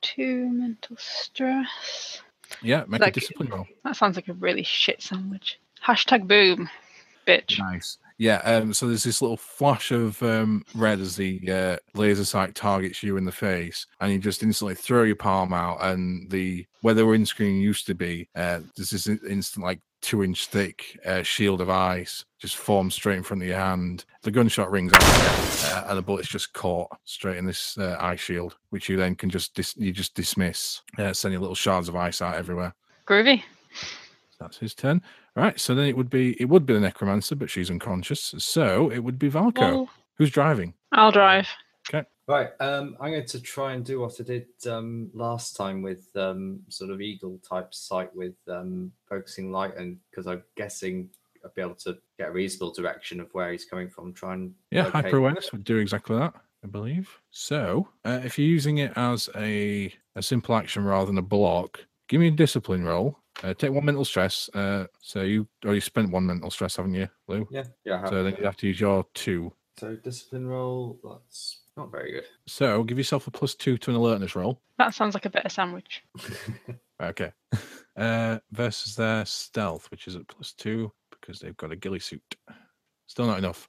two 0.00 0.48
mental 0.50 0.96
stress. 0.98 2.22
Yeah, 2.62 2.84
make 2.88 3.02
a 3.02 3.10
discipline 3.10 3.48
roll. 3.48 3.66
That 3.84 3.96
sounds 3.96 4.16
like 4.16 4.28
a 4.28 4.32
really 4.34 4.62
shit 4.62 5.02
sandwich. 5.02 5.58
Hashtag 5.84 6.26
boom, 6.26 6.68
bitch. 7.26 7.58
Nice. 7.58 7.98
Yeah, 8.18 8.36
um, 8.44 8.72
so 8.72 8.88
there's 8.88 9.04
this 9.04 9.20
little 9.20 9.36
flash 9.36 9.90
of 9.90 10.22
um, 10.22 10.64
red 10.74 11.00
as 11.00 11.16
the 11.16 11.40
uh, 11.50 11.76
laser 11.92 12.24
sight 12.24 12.54
targets 12.54 13.02
you 13.02 13.18
in 13.18 13.26
the 13.26 13.32
face, 13.32 13.86
and 14.00 14.10
you 14.10 14.18
just 14.18 14.42
instantly 14.42 14.74
throw 14.74 15.02
your 15.02 15.16
palm 15.16 15.52
out, 15.52 15.78
and 15.82 16.30
the 16.30 16.66
where 16.80 16.94
the 16.94 17.04
windscreen 17.04 17.60
used 17.60 17.86
to 17.88 17.94
be, 17.94 18.28
uh, 18.34 18.60
there's 18.74 18.90
this 18.90 19.06
in- 19.06 19.20
instant 19.28 19.66
like 19.66 19.80
two 20.02 20.22
inch 20.22 20.46
thick 20.46 20.98
uh, 21.04 21.22
shield 21.22 21.60
of 21.60 21.70
ice 21.70 22.24
just 22.38 22.56
forms 22.56 22.94
straight 22.94 23.16
in 23.16 23.22
front 23.22 23.42
of 23.42 23.48
your 23.48 23.58
hand. 23.58 24.04
The 24.22 24.30
gunshot 24.30 24.70
rings 24.70 24.92
out, 24.92 25.02
uh, 25.02 25.86
and 25.88 25.98
the 25.98 26.02
bullet's 26.02 26.28
just 26.28 26.52
caught 26.52 26.88
straight 27.04 27.36
in 27.38 27.46
this 27.46 27.76
uh, 27.78 27.96
ice 28.00 28.20
shield, 28.20 28.56
which 28.70 28.88
you 28.88 28.96
then 28.96 29.14
can 29.14 29.30
just 29.30 29.54
dis- 29.54 29.76
you 29.76 29.92
just 29.92 30.14
dismiss, 30.14 30.82
uh, 30.98 31.12
sending 31.12 31.40
little 31.40 31.54
shards 31.54 31.88
of 31.88 31.96
ice 31.96 32.20
out 32.22 32.36
everywhere. 32.36 32.74
Groovy. 33.06 33.42
That's 34.38 34.58
his 34.58 34.74
turn. 34.74 35.02
Right, 35.34 35.58
so 35.60 35.74
then 35.74 35.86
it 35.86 35.96
would 35.96 36.10
be 36.10 36.40
it 36.40 36.48
would 36.48 36.66
be 36.66 36.74
the 36.74 36.80
necromancer, 36.80 37.36
but 37.36 37.50
she's 37.50 37.70
unconscious. 37.70 38.34
So 38.38 38.90
it 38.90 39.00
would 39.00 39.18
be 39.18 39.30
Valko. 39.30 39.58
Well, 39.58 39.90
Who's 40.14 40.30
driving? 40.30 40.72
I'll 40.92 41.12
drive. 41.12 41.46
Right, 42.28 42.50
um, 42.58 42.96
I'm 43.00 43.12
going 43.12 43.24
to 43.24 43.40
try 43.40 43.74
and 43.74 43.84
do 43.84 44.00
what 44.00 44.20
I 44.20 44.24
did 44.24 44.46
um, 44.68 45.10
last 45.14 45.54
time 45.54 45.80
with 45.80 46.08
um, 46.16 46.60
sort 46.68 46.90
of 46.90 47.00
eagle 47.00 47.38
type 47.48 47.72
sight 47.72 48.14
with 48.16 48.34
um, 48.48 48.90
focusing 49.08 49.52
light, 49.52 49.76
and 49.76 49.98
because 50.10 50.26
I'm 50.26 50.42
guessing 50.56 51.08
I'll 51.44 51.52
be 51.54 51.62
able 51.62 51.76
to 51.76 51.96
get 52.18 52.30
a 52.30 52.32
reasonable 52.32 52.72
direction 52.72 53.20
of 53.20 53.32
where 53.32 53.52
he's 53.52 53.64
coming 53.64 53.88
from. 53.88 54.12
Try 54.12 54.34
and 54.34 54.52
Yeah, 54.72 54.84
locate- 54.84 55.04
hyper 55.04 55.16
awareness 55.18 55.52
would 55.52 55.62
do 55.62 55.76
exactly 55.76 56.16
that, 56.18 56.34
I 56.64 56.66
believe. 56.66 57.08
So 57.30 57.88
uh, 58.04 58.20
if 58.24 58.38
you're 58.40 58.48
using 58.48 58.78
it 58.78 58.92
as 58.96 59.28
a 59.36 59.94
a 60.16 60.22
simple 60.22 60.56
action 60.56 60.82
rather 60.82 61.06
than 61.06 61.18
a 61.18 61.22
block, 61.22 61.78
give 62.08 62.20
me 62.20 62.26
a 62.28 62.32
discipline 62.32 62.82
roll. 62.84 63.18
Uh, 63.44 63.54
take 63.54 63.70
one 63.70 63.84
mental 63.84 64.04
stress. 64.04 64.50
Uh, 64.52 64.86
so 65.00 65.22
you 65.22 65.46
already 65.64 65.78
spent 65.80 66.10
one 66.10 66.26
mental 66.26 66.50
stress, 66.50 66.74
haven't 66.76 66.94
you, 66.94 67.06
Lou? 67.28 67.46
Yeah, 67.52 67.64
yeah. 67.84 67.98
I 67.98 68.00
have, 68.00 68.08
So 68.08 68.24
then 68.24 68.34
you 68.36 68.44
have 68.44 68.56
to 68.56 68.66
use 68.66 68.80
your 68.80 69.06
two. 69.14 69.52
So 69.78 69.94
discipline 69.94 70.48
roll. 70.48 70.98
That's 71.04 71.60
not 71.76 71.90
very 71.90 72.12
good. 72.12 72.24
So 72.46 72.82
give 72.84 72.98
yourself 72.98 73.26
a 73.26 73.30
plus 73.30 73.54
two 73.54 73.76
to 73.78 73.90
an 73.90 73.96
alertness 73.96 74.34
roll. 74.34 74.60
That 74.78 74.94
sounds 74.94 75.14
like 75.14 75.26
a 75.26 75.30
better 75.30 75.48
sandwich. 75.48 76.02
Okay. 77.02 77.32
Uh, 77.96 78.38
versus 78.52 78.94
their 78.94 79.24
stealth, 79.26 79.90
which 79.90 80.06
is 80.06 80.16
at 80.16 80.28
plus 80.28 80.52
two 80.52 80.92
because 81.10 81.40
they've 81.40 81.56
got 81.56 81.72
a 81.72 81.76
ghillie 81.76 81.98
suit. 81.98 82.22
Still 83.06 83.26
not 83.26 83.38
enough. 83.38 83.68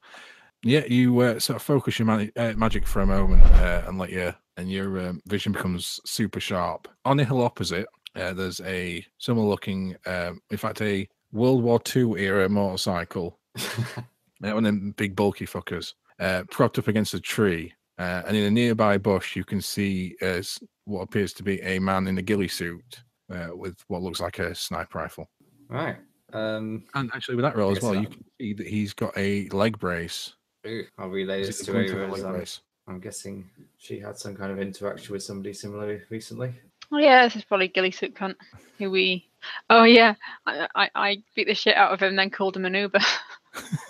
Yeah, 0.63 0.85
you 0.85 1.19
uh, 1.19 1.39
sort 1.39 1.57
of 1.57 1.61
focus 1.61 1.99
your 1.99 2.05
mani- 2.05 2.31
uh, 2.35 2.53
magic 2.53 2.87
for 2.87 3.01
a 3.01 3.05
moment 3.05 3.43
uh, 3.43 3.83
and 3.87 3.97
let 3.97 4.09
your 4.09 4.35
and 4.57 4.71
your 4.71 5.07
um, 5.07 5.21
vision 5.27 5.51
becomes 5.51 5.99
super 6.05 6.39
sharp. 6.39 6.87
On 7.05 7.17
the 7.17 7.25
hill 7.25 7.41
opposite, 7.43 7.87
uh, 8.15 8.33
there's 8.33 8.59
a 8.61 9.05
similar 9.19 9.45
looking, 9.47 9.95
um, 10.07 10.41
in 10.49 10.57
fact, 10.57 10.81
a 10.81 11.07
World 11.31 11.61
War 11.61 11.79
II 11.95 12.13
era 12.17 12.49
motorcycle. 12.49 13.37
One 14.39 14.53
of 14.57 14.63
them 14.63 14.93
big 14.97 15.15
bulky 15.15 15.45
fuckers, 15.45 15.93
uh, 16.19 16.43
propped 16.49 16.79
up 16.79 16.87
against 16.87 17.13
a 17.13 17.19
tree. 17.19 17.73
Uh, 17.99 18.21
and 18.27 18.37
in 18.37 18.43
a 18.43 18.51
nearby 18.51 18.97
bush, 18.97 19.35
you 19.35 19.43
can 19.43 19.59
see 19.61 20.15
uh, 20.21 20.41
what 20.85 21.01
appears 21.01 21.33
to 21.33 21.43
be 21.43 21.59
a 21.61 21.79
man 21.79 22.07
in 22.07 22.17
a 22.17 22.21
ghillie 22.21 22.47
suit 22.47 23.01
uh, 23.33 23.47
with 23.53 23.75
what 23.87 24.01
looks 24.01 24.19
like 24.19 24.39
a 24.39 24.53
sniper 24.53 24.99
rifle. 24.99 25.29
right. 25.69 25.97
Um, 26.33 26.83
And 26.93 27.09
actually, 27.15 27.35
with 27.35 27.43
that 27.43 27.55
roll 27.55 27.71
as 27.71 27.77
guess 27.77 27.83
well, 27.83 27.95
you 27.95 28.07
can 28.07 28.23
see 28.39 28.53
that 28.53 28.67
he's 28.67 28.93
got 28.93 29.17
a 29.17 29.47
leg 29.49 29.79
brace. 29.79 30.33
ooh, 30.67 30.83
I'll 30.97 31.09
relay 31.09 31.41
Is 31.41 31.47
this 31.47 31.61
it 31.61 31.65
to 31.65 31.71
the 31.71 31.77
Gunther 31.85 32.03
Ava. 32.03 32.11
leg 32.11 32.23
as, 32.25 32.31
brace? 32.31 32.61
I'm 32.87 32.99
guessing 32.99 33.49
she 33.77 33.99
had 33.99 34.17
some 34.17 34.35
kind 34.35 34.51
of 34.51 34.59
interaction 34.59 35.13
with 35.13 35.23
somebody 35.23 35.53
similar 35.53 36.03
recently. 36.09 36.53
Oh 36.91 36.97
yeah, 36.99 37.23
this 37.25 37.35
is 37.37 37.43
probably 37.45 37.67
Ghillie 37.69 37.91
Suit 37.91 38.13
cunt. 38.13 38.35
Who 38.77 38.91
we? 38.91 39.27
Oh 39.69 39.83
yeah, 39.83 40.15
I, 40.45 40.67
I 40.75 40.89
I 40.95 41.17
beat 41.35 41.47
the 41.47 41.55
shit 41.55 41.75
out 41.75 41.93
of 41.93 41.99
him, 42.01 42.15
then 42.15 42.29
called 42.29 42.55
him 42.55 42.65
an 42.65 42.75
Uber. 42.75 42.99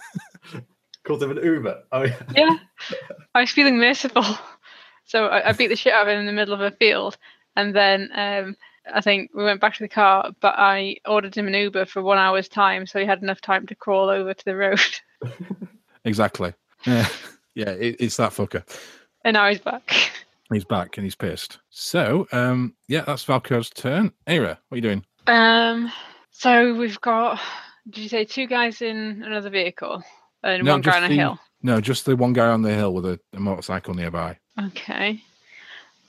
Called 1.07 1.23
him 1.23 1.31
an 1.31 1.43
Uber. 1.43 1.83
Oh 1.91 2.03
yeah. 2.03 2.21
yeah, 2.35 2.57
I 3.33 3.41
was 3.41 3.51
feeling 3.51 3.77
merciful, 3.77 4.25
so 5.05 5.27
I, 5.27 5.49
I 5.49 5.51
beat 5.53 5.67
the 5.67 5.75
shit 5.75 5.93
out 5.93 6.07
of 6.07 6.13
him 6.13 6.19
in 6.19 6.25
the 6.25 6.33
middle 6.33 6.53
of 6.53 6.61
a 6.61 6.71
field, 6.71 7.17
and 7.55 7.73
then 7.73 8.09
um, 8.13 8.57
I 8.93 8.99
think 8.99 9.31
we 9.33 9.43
went 9.43 9.61
back 9.61 9.75
to 9.75 9.83
the 9.83 9.87
car, 9.87 10.31
but 10.41 10.55
I 10.57 10.97
ordered 11.05 11.35
him 11.35 11.47
an 11.47 11.53
Uber 11.53 11.85
for 11.85 12.01
one 12.01 12.17
hour's 12.17 12.49
time, 12.49 12.85
so 12.85 12.99
he 12.99 13.05
had 13.05 13.21
enough 13.21 13.39
time 13.39 13.65
to 13.67 13.75
crawl 13.75 14.09
over 14.09 14.33
to 14.33 14.45
the 14.45 14.55
road, 14.55 14.79
Exactly. 16.05 16.53
Yeah, 16.85 17.07
yeah 17.55 17.69
it, 17.71 17.97
it's 17.99 18.17
that 18.17 18.31
fucker. 18.31 18.63
and 19.23 19.33
now 19.33 19.49
he's 19.49 19.59
back. 19.59 20.11
He's 20.51 20.63
back 20.63 20.97
and 20.97 21.05
he's 21.05 21.15
pissed. 21.15 21.59
So, 21.69 22.27
um, 22.31 22.73
yeah, 22.87 23.01
that's 23.01 23.25
Valko's 23.25 23.69
turn. 23.69 24.13
Eira, 24.27 24.57
what 24.69 24.75
are 24.75 24.77
you 24.77 24.81
doing? 24.81 25.05
Um, 25.27 25.91
so 26.31 26.73
we've 26.75 26.99
got. 27.01 27.39
Did 27.89 28.03
you 28.03 28.09
say 28.09 28.25
two 28.25 28.47
guys 28.47 28.81
in 28.81 29.23
another 29.23 29.49
vehicle 29.49 30.03
and 30.55 30.63
No, 30.65 30.73
one 30.73 30.81
guy 30.81 30.91
just 30.91 30.97
on 30.97 31.03
a 31.03 31.07
the- 31.09 31.15
hill? 31.15 31.39
No, 31.63 31.81
just 31.81 32.05
the 32.05 32.15
one 32.15 32.33
guy 32.33 32.47
on 32.47 32.61
the 32.61 32.73
hill 32.73 32.93
with 32.93 33.05
a, 33.05 33.19
a 33.33 33.39
motorcycle 33.39 33.93
nearby. 33.95 34.37
Okay. 34.61 35.21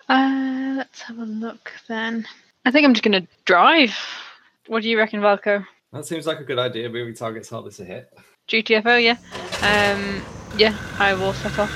Uh, 0.09 0.75
let's 0.77 1.01
have 1.03 1.19
a 1.19 1.25
look 1.25 1.73
then. 1.89 2.27
I 2.65 2.71
think 2.71 2.85
I'm 2.87 2.93
just 2.95 3.03
gonna 3.05 3.27
drive. 3.45 3.97
What 4.67 4.83
do 4.83 4.89
you 4.91 4.99
reckon, 4.99 5.21
Valko? 5.21 5.65
That 5.93 6.05
seems 6.07 6.27
like 6.27 6.39
a 6.41 6.45
good 6.45 6.59
idea. 6.59 6.89
Moving 6.91 7.15
targets 7.15 7.49
help 7.49 7.65
this 7.65 7.81
a 7.81 7.85
hit. 7.85 8.13
GTFO, 8.49 9.03
yeah. 9.03 9.17
Um, 9.63 10.23
yeah, 10.59 10.77
I 10.99 11.15
will 11.15 11.33
set 11.33 11.59
off, 11.59 11.71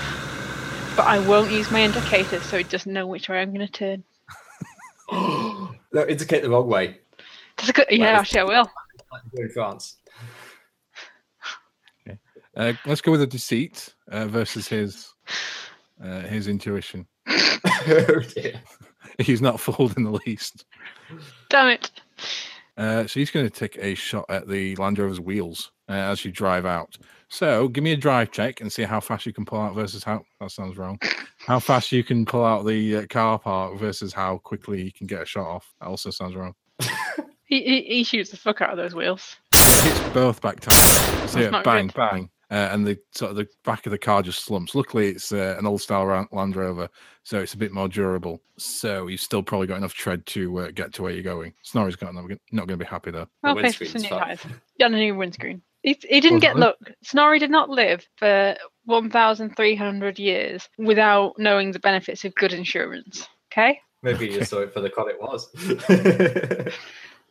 but 0.96 1.06
I 1.06 1.18
won't 1.26 1.50
use 1.50 1.70
my 1.70 1.82
indicator, 1.82 2.40
so 2.40 2.56
it 2.58 2.68
doesn't 2.68 2.92
know 2.92 3.06
which 3.06 3.28
way 3.28 3.40
I'm 3.40 3.52
gonna 3.52 3.68
turn. 3.68 4.04
no, 5.12 6.06
indicate 6.08 6.42
the 6.42 6.50
wrong 6.50 6.68
way. 6.68 6.98
That's 7.56 7.70
a 7.70 7.72
good. 7.72 7.86
Yeah, 7.90 8.12
Right. 8.12 8.20
actually, 8.20 8.40
I 8.40 8.44
will. 8.44 8.70
Like 9.10 9.22
you 9.32 9.36
do 9.38 9.42
in 9.44 9.48
France. 9.50 9.96
Uh, 12.56 12.72
let's 12.86 13.00
go 13.00 13.12
with 13.12 13.22
a 13.22 13.26
deceit 13.26 13.94
uh, 14.10 14.26
versus 14.26 14.68
his 14.68 15.12
uh, 16.02 16.20
his 16.22 16.48
intuition. 16.48 17.06
oh 17.28 18.20
dear. 18.34 18.60
He's 19.18 19.42
not 19.42 19.60
fooled 19.60 19.96
in 19.96 20.04
the 20.04 20.18
least. 20.26 20.64
Damn 21.50 21.68
it. 21.68 21.90
Uh, 22.78 23.06
so 23.06 23.20
he's 23.20 23.30
going 23.30 23.44
to 23.44 23.50
take 23.50 23.76
a 23.76 23.94
shot 23.94 24.24
at 24.30 24.48
the 24.48 24.74
Land 24.76 24.98
Rover's 24.98 25.20
wheels 25.20 25.70
uh, 25.90 25.92
as 25.92 26.24
you 26.24 26.32
drive 26.32 26.64
out. 26.64 26.96
So 27.28 27.68
give 27.68 27.84
me 27.84 27.92
a 27.92 27.96
drive 27.96 28.30
check 28.30 28.62
and 28.62 28.72
see 28.72 28.84
how 28.84 29.00
fast 29.00 29.26
you 29.26 29.32
can 29.34 29.44
pull 29.44 29.60
out 29.60 29.74
versus 29.74 30.02
how 30.02 30.24
that 30.40 30.50
sounds 30.50 30.78
wrong. 30.78 30.98
How 31.36 31.58
fast 31.58 31.92
you 31.92 32.02
can 32.02 32.24
pull 32.24 32.44
out 32.44 32.64
the 32.64 32.96
uh, 32.96 33.06
car 33.10 33.38
park 33.38 33.78
versus 33.78 34.14
how 34.14 34.38
quickly 34.38 34.82
you 34.82 34.92
can 34.92 35.06
get 35.06 35.20
a 35.20 35.26
shot 35.26 35.46
off. 35.46 35.74
That 35.80 35.88
also 35.88 36.10
sounds 36.10 36.34
wrong. 36.34 36.54
He, 37.52 37.60
he, 37.64 37.82
he 37.82 38.04
shoots 38.04 38.30
the 38.30 38.38
fuck 38.38 38.62
out 38.62 38.70
of 38.70 38.78
those 38.78 38.94
wheels. 38.94 39.36
It's 39.52 40.14
both 40.14 40.40
back 40.40 40.60
tires. 40.60 41.30
So 41.30 41.38
yeah, 41.38 41.50
not 41.50 41.64
bang, 41.64 41.88
good. 41.88 41.96
bang. 41.96 42.30
Uh, 42.52 42.68
and 42.70 42.86
the 42.86 42.98
sort 43.12 43.30
of 43.30 43.36
the 43.38 43.48
back 43.64 43.86
of 43.86 43.92
the 43.92 43.98
car 43.98 44.20
just 44.22 44.44
slumps. 44.44 44.74
Luckily, 44.74 45.08
it's 45.08 45.32
uh, 45.32 45.56
an 45.58 45.66
old 45.66 45.80
style 45.80 46.28
Land 46.32 46.54
Rover, 46.54 46.86
so 47.22 47.38
it's 47.38 47.54
a 47.54 47.56
bit 47.56 47.72
more 47.72 47.88
durable. 47.88 48.42
So 48.58 49.06
you've 49.06 49.22
still 49.22 49.42
probably 49.42 49.66
got 49.66 49.78
enough 49.78 49.94
tread 49.94 50.26
to 50.26 50.58
uh, 50.58 50.70
get 50.70 50.92
to 50.94 51.02
where 51.02 51.12
you're 51.12 51.22
going. 51.22 51.54
Snorri's 51.62 51.96
got 51.96 52.14
not, 52.14 52.24
not 52.52 52.66
going 52.68 52.78
to 52.78 52.84
be 52.84 52.84
happy 52.84 53.10
though. 53.10 53.26
I'll 53.42 53.56
pay 53.56 53.72
for 53.72 53.86
some 53.86 54.02
windscreen's 54.02 54.02
new 54.02 54.08
fine. 54.10 54.18
tires. 54.20 54.40
Yeah, 54.76 54.86
a 54.86 54.90
new 54.90 55.16
windscreen. 55.16 55.62
He, 55.82 55.98
he 56.08 56.20
didn't 56.20 56.40
get 56.40 56.54
Wasn't 56.54 56.76
look. 56.80 56.96
Snorri 57.02 57.38
did 57.38 57.50
not 57.50 57.70
live 57.70 58.06
for 58.16 58.54
1,300 58.84 60.18
years 60.18 60.68
without 60.76 61.38
knowing 61.38 61.72
the 61.72 61.80
benefits 61.80 62.22
of 62.26 62.34
good 62.34 62.52
insurance. 62.52 63.26
Okay. 63.50 63.80
Maybe 64.02 64.26
you 64.26 64.40
just 64.40 64.50
saw 64.50 64.58
it 64.58 64.74
for 64.74 64.80
the 64.80 64.90
con 64.90 65.08
it 65.08 65.20
was. 65.20 65.48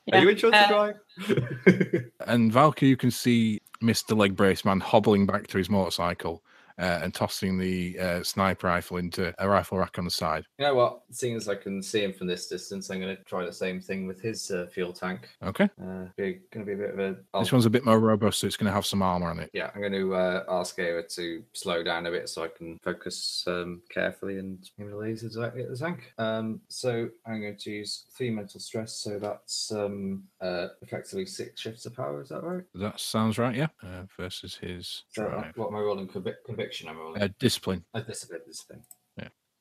Yeah, 0.07 0.17
Are 0.17 0.23
you 0.23 0.29
insured 0.29 0.55
uh, 0.55 0.67
to 0.67 0.73
drive? 0.73 2.05
And 2.27 2.51
Valky, 2.51 2.88
you 2.88 2.97
can 2.97 3.12
see 3.12 3.61
Mr. 3.81 4.15
Leg 4.15 4.35
Brace 4.35 4.63
Man 4.63 4.79
hobbling 4.79 5.25
back 5.25 5.47
to 5.47 5.57
his 5.57 5.69
motorcycle 5.69 6.43
uh, 6.79 6.99
and 7.03 7.13
tossing 7.13 7.57
the 7.57 7.97
uh, 7.99 8.23
sniper 8.23 8.67
rifle 8.67 8.97
into 8.97 9.34
a 9.39 9.47
rifle 9.47 9.77
rack 9.77 9.97
on 9.97 10.05
the 10.05 10.12
side. 10.12 10.45
You 10.57 10.65
know 10.65 10.75
what? 10.75 11.01
Seeing 11.12 11.36
as 11.36 11.47
I 11.49 11.55
can 11.55 11.81
see 11.81 12.03
him 12.03 12.13
from 12.13 12.27
this 12.27 12.47
distance, 12.47 12.89
I'm 12.89 12.99
going 12.99 13.15
to 13.15 13.23
try 13.23 13.45
the 13.45 13.53
same 13.53 13.79
thing 13.81 14.07
with 14.07 14.21
his 14.21 14.49
uh, 14.51 14.67
fuel 14.71 14.93
tank. 14.93 15.29
Okay. 15.43 15.69
Uh, 15.81 16.05
be 16.17 16.39
going 16.51 16.65
to 16.65 16.65
be 16.65 16.73
a 16.73 16.77
bit 16.77 16.91
of 16.93 16.99
a. 16.99 17.15
I'll- 17.34 17.41
This 17.41 17.51
one's 17.51 17.65
a 17.65 17.69
bit 17.69 17.86
more 17.86 17.99
robust, 17.99 18.39
so 18.39 18.47
it's 18.47 18.57
going 18.57 18.67
to 18.69 18.73
have 18.73 18.86
some 18.86 19.01
armor 19.01 19.29
on 19.29 19.39
it. 19.39 19.49
yeah, 19.53 19.71
I'm 19.73 19.81
going 19.81 19.93
to 19.93 20.13
uh, 20.15 20.43
ask 20.49 20.77
Ava 20.79 21.03
to 21.03 21.43
slow 21.53 21.84
down 21.84 22.05
a 22.05 22.12
bit 22.12 22.29
so 22.29 22.43
I 22.43 22.47
can 22.47 22.77
focus 22.84 23.43
um, 23.47 23.81
carefully 23.89 24.38
and 24.39 24.57
aim 24.79 24.89
the 24.89 24.95
lasers 24.95 25.34
directly 25.34 25.63
at 25.63 25.69
the 25.69 25.77
tank. 25.77 26.13
Um, 26.17 26.62
so 26.67 27.10
I'm 27.25 27.41
going 27.41 27.57
to 27.57 27.71
use 27.71 28.05
three 28.15 28.29
mental 28.29 28.60
stress, 28.60 28.93
so 28.93 29.19
that's 29.19 29.71
um, 29.71 30.23
uh, 30.41 30.67
effectively 30.81 31.25
six 31.25 31.60
shifts 31.62 31.86
of 31.86 31.95
power. 31.95 32.21
Is 32.21 32.29
that 32.29 32.43
right? 32.43 32.63
That 32.75 32.99
sounds 32.99 33.38
right, 33.38 33.55
yeah. 33.55 33.67
Uh, 33.84 34.03
versus 34.17 34.55
his 34.55 35.03
So 35.10 35.23
what 35.55 35.67
am 35.69 35.75
I 35.75 35.79
rolling? 35.79 36.07
Convic- 36.07 36.43
conviction. 36.45 36.61
I'm 36.88 36.97
rolling. 36.97 37.21
Uh, 37.21 37.30
discipline. 37.39 37.84
Uh, 37.93 38.02
discipline. 38.02 38.41
Discipline. 38.45 38.82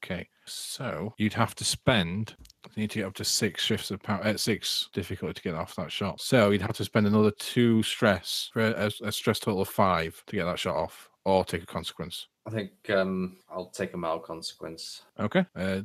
Okay, 0.03 0.29
so 0.47 1.15
you'd 1.19 1.35
have 1.35 1.55
to 1.57 1.65
spend. 1.65 2.35
You 2.75 2.83
need 2.83 2.91
to 2.93 3.01
get 3.01 3.07
up 3.07 3.15
to 3.15 3.25
six 3.25 3.63
shifts 3.63 3.91
of 3.91 4.03
power. 4.03 4.21
Uh, 4.25 4.37
six 4.37 4.89
difficulty 4.95 5.35
to 5.35 5.43
get 5.43 5.55
off 5.55 5.77
that 5.77 5.93
shot. 5.93 6.21
So 6.21 6.51
you'd 6.51 6.63
have 6.63 6.77
to 6.77 6.85
spend 6.85 7.07
another 7.07 7.31
two 7.33 7.83
stress 7.83 8.49
for 8.53 8.63
a, 8.63 8.91
a 9.03 9.13
stress 9.13 9.39
total 9.39 9.61
of 9.61 9.69
five 9.69 10.23
to 10.27 10.37
get 10.37 10.45
that 10.45 10.59
shot 10.59 10.77
off, 10.77 11.11
or 11.25 11.45
take 11.45 11.63
a 11.63 11.67
consequence. 11.67 12.29
I 12.47 12.51
think 12.51 12.73
um, 12.89 13.37
I'll 13.51 13.69
take 13.69 13.93
a 13.93 13.99
mild 13.99 14.23
consequence. 14.23 15.03
Okay, 15.19 15.45
uh, 15.55 15.83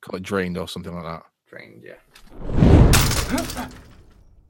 call 0.00 0.16
it 0.16 0.22
drained 0.22 0.56
or 0.56 0.68
something 0.68 0.94
like 0.94 1.04
that. 1.04 1.22
Drained. 1.48 1.84
Yeah. 1.84 3.68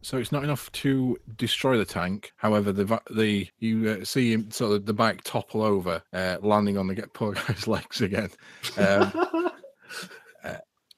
So 0.03 0.17
it's 0.17 0.33
not 0.33 0.45
enough 0.45 0.71
to 0.73 1.19
destroy 1.37 1.77
the 1.77 1.85
tank. 1.85 2.33
However, 2.37 2.73
the 2.73 3.01
the 3.11 3.49
you 3.59 3.91
uh, 3.91 4.05
see 4.05 4.33
him 4.33 4.51
sort 4.51 4.73
of 4.73 4.87
the 4.87 4.95
bike 4.95 5.23
topple 5.25 5.63
over, 5.63 6.03
uh, 6.13 6.37
landing 6.41 6.79
on 6.79 6.87
the 6.87 6.95
get 6.95 7.13
poor 7.15 7.33
guy's 7.33 7.67
legs 7.69 8.01
again. 8.01 8.31
Um, 8.77 9.13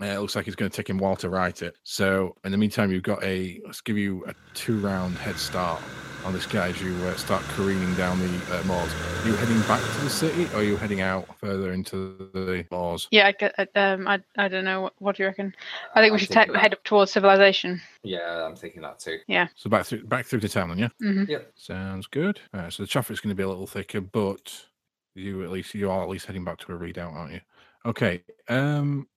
uh, 0.01 0.07
it 0.07 0.19
looks 0.21 0.35
like 0.37 0.47
it's 0.47 0.57
going 0.57 0.71
to 0.71 0.77
take 0.77 0.89
him 0.89 0.99
a 0.99 1.03
while 1.03 1.17
to 1.17 1.29
write 1.29 1.63
it. 1.63 1.77
So 1.83 2.37
in 2.45 2.53
the 2.53 2.59
meantime, 2.59 2.91
you've 2.91 3.03
got 3.03 3.23
a 3.23 3.61
let's 3.65 3.81
give 3.81 3.97
you 3.99 4.25
a 4.27 4.35
two 4.55 4.79
round 4.81 5.17
head 5.17 5.37
start 5.37 5.81
on 6.25 6.35
this 6.35 6.45
guy 6.45 6.69
as 6.69 6.83
you 6.83 6.95
uh, 7.07 7.15
start 7.17 7.43
careening 7.55 7.95
down 7.95 8.19
the 8.19 8.27
uh, 8.55 8.63
moors. 8.65 8.93
Are 9.23 9.27
you 9.29 9.35
heading 9.37 9.59
back 9.63 9.81
to 9.81 10.01
the 10.05 10.11
city, 10.11 10.45
or 10.53 10.59
are 10.59 10.63
you 10.63 10.77
heading 10.77 11.01
out 11.01 11.27
further 11.39 11.73
into 11.73 12.31
the 12.35 12.67
moors? 12.71 13.09
Yeah, 13.11 13.29
I, 13.29 13.33
get- 13.33 13.71
um, 13.75 14.07
I, 14.07 14.21
I 14.37 14.49
don't 14.49 14.67
know. 14.67 14.83
What, 14.83 14.93
what 14.99 15.17
do 15.17 15.23
you 15.23 15.29
reckon? 15.29 15.55
I 15.95 16.01
think 16.03 16.13
we 16.13 16.17
I'm 16.17 16.19
should 16.19 16.29
thinking 16.29 16.55
head 16.57 16.75
up 16.75 16.85
towards 16.85 17.11
civilization. 17.13 17.81
Yeah, 18.03 18.45
I'm 18.45 18.55
thinking 18.55 18.83
that 18.83 18.99
too. 18.99 19.19
Yeah. 19.29 19.49
So 19.55 19.71
back 19.71 19.87
through 19.87 20.05
back 20.05 20.27
through 20.27 20.41
to 20.41 20.49
town, 20.51 20.69
then, 20.69 20.79
yeah. 20.79 20.89
hmm 21.01 21.25
Yep. 21.27 21.53
Sounds 21.57 22.07
good. 22.07 22.39
Uh, 22.53 22.69
so 22.69 22.83
the 22.83 22.87
traffic's 22.87 23.21
going 23.21 23.31
to 23.35 23.35
be 23.35 23.43
a 23.43 23.49
little 23.49 23.67
thicker, 23.67 24.03
but 24.03 24.67
you 25.15 25.43
at 25.43 25.51
least 25.51 25.75
you 25.75 25.91
are 25.91 26.03
at 26.03 26.09
least 26.11 26.27
heading 26.27 26.45
back 26.45 26.59
to 26.59 26.73
a 26.73 26.79
readout, 26.79 27.15
aren't 27.15 27.33
you? 27.33 27.41
Okay. 27.87 28.23
Um. 28.49 29.09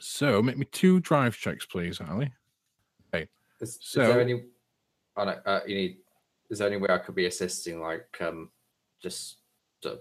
So 0.00 0.42
make 0.42 0.56
me 0.58 0.66
two 0.72 1.00
drive 1.00 1.36
checks, 1.36 1.66
please, 1.66 2.00
Ali. 2.00 2.32
Is, 3.60 3.70
is 3.70 3.78
So- 3.80 4.06
there 4.06 4.20
any? 4.20 4.44
Oh, 5.16 5.24
no, 5.24 5.32
uh, 5.44 5.60
you 5.66 5.74
need. 5.74 5.96
Is 6.48 6.60
there 6.60 6.68
any 6.68 6.76
way 6.76 6.88
I 6.90 6.98
could 6.98 7.14
be 7.16 7.26
assisting, 7.26 7.80
like 7.80 8.06
um, 8.20 8.50
just, 9.02 9.38
uh, 9.84 9.96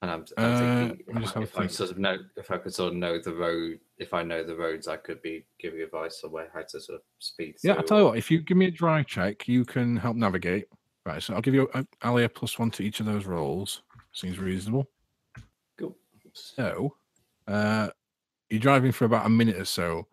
and 0.00 0.10
I'm, 0.10 0.24
I'm 0.38 0.44
Uh, 0.44 0.58
thinking 0.58 1.04
let 1.08 1.16
me 1.16 1.22
if, 1.22 1.22
just 1.22 1.36
I, 1.36 1.42
if 1.42 1.56
I 1.56 1.60
think. 1.62 1.70
sort 1.72 1.90
of 1.90 1.98
know, 1.98 2.16
if 2.36 2.50
I 2.50 2.56
could 2.58 2.72
sort 2.72 2.92
of 2.92 2.98
know 2.98 3.18
the 3.20 3.34
road, 3.34 3.80
if 3.98 4.14
I 4.14 4.22
know 4.22 4.42
the 4.44 4.54
roads, 4.56 4.86
I 4.88 4.96
could 4.96 5.20
be 5.20 5.44
giving 5.58 5.80
advice 5.82 6.22
on 6.24 6.30
where 6.30 6.48
how 6.54 6.62
to 6.62 6.80
sort 6.80 6.96
of 6.96 7.02
speed. 7.18 7.56
Yeah, 7.64 7.74
I'll 7.74 7.82
tell 7.82 7.98
you 7.98 8.04
what. 8.06 8.18
If 8.18 8.30
you 8.30 8.40
give 8.40 8.56
me 8.56 8.66
a 8.66 8.70
drive 8.70 9.06
check, 9.06 9.48
you 9.48 9.64
can 9.64 9.96
help 9.96 10.16
navigate. 10.16 10.66
Right. 11.04 11.20
So 11.22 11.34
I'll 11.34 11.42
give 11.42 11.54
you 11.54 11.68
a, 11.74 11.84
Ali 12.02 12.22
a 12.24 12.28
plus 12.28 12.56
one 12.58 12.70
to 12.70 12.84
each 12.84 13.00
of 13.00 13.06
those 13.06 13.26
rolls. 13.26 13.82
Seems 14.12 14.38
reasonable. 14.38 14.88
Cool. 15.76 15.96
So, 16.32 16.94
uh, 17.48 17.88
you're 18.52 18.60
driving 18.60 18.92
for 18.92 19.06
about 19.06 19.24
a 19.24 19.30
minute 19.30 19.56
or 19.56 19.64
so 19.64 20.06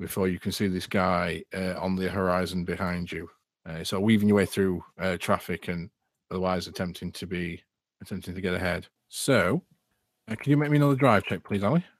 before 0.00 0.26
you 0.26 0.40
can 0.40 0.50
see 0.50 0.66
this 0.66 0.88
guy 0.88 1.44
uh, 1.54 1.74
on 1.78 1.94
the 1.94 2.10
horizon 2.10 2.64
behind 2.64 3.10
you. 3.10 3.30
Uh, 3.64 3.84
so 3.84 4.00
weaving 4.00 4.26
your 4.26 4.36
way 4.36 4.46
through 4.46 4.84
uh, 4.98 5.16
traffic 5.16 5.68
and 5.68 5.88
otherwise 6.28 6.66
attempting 6.66 7.12
to 7.12 7.24
be 7.24 7.62
attempting 8.02 8.34
to 8.34 8.40
get 8.40 8.52
ahead. 8.52 8.88
So, 9.08 9.62
uh, 10.28 10.34
can 10.34 10.50
you 10.50 10.56
make 10.56 10.70
me 10.70 10.76
another 10.78 10.96
drive 10.96 11.22
check, 11.24 11.44
please, 11.44 11.62
Ali? 11.62 11.84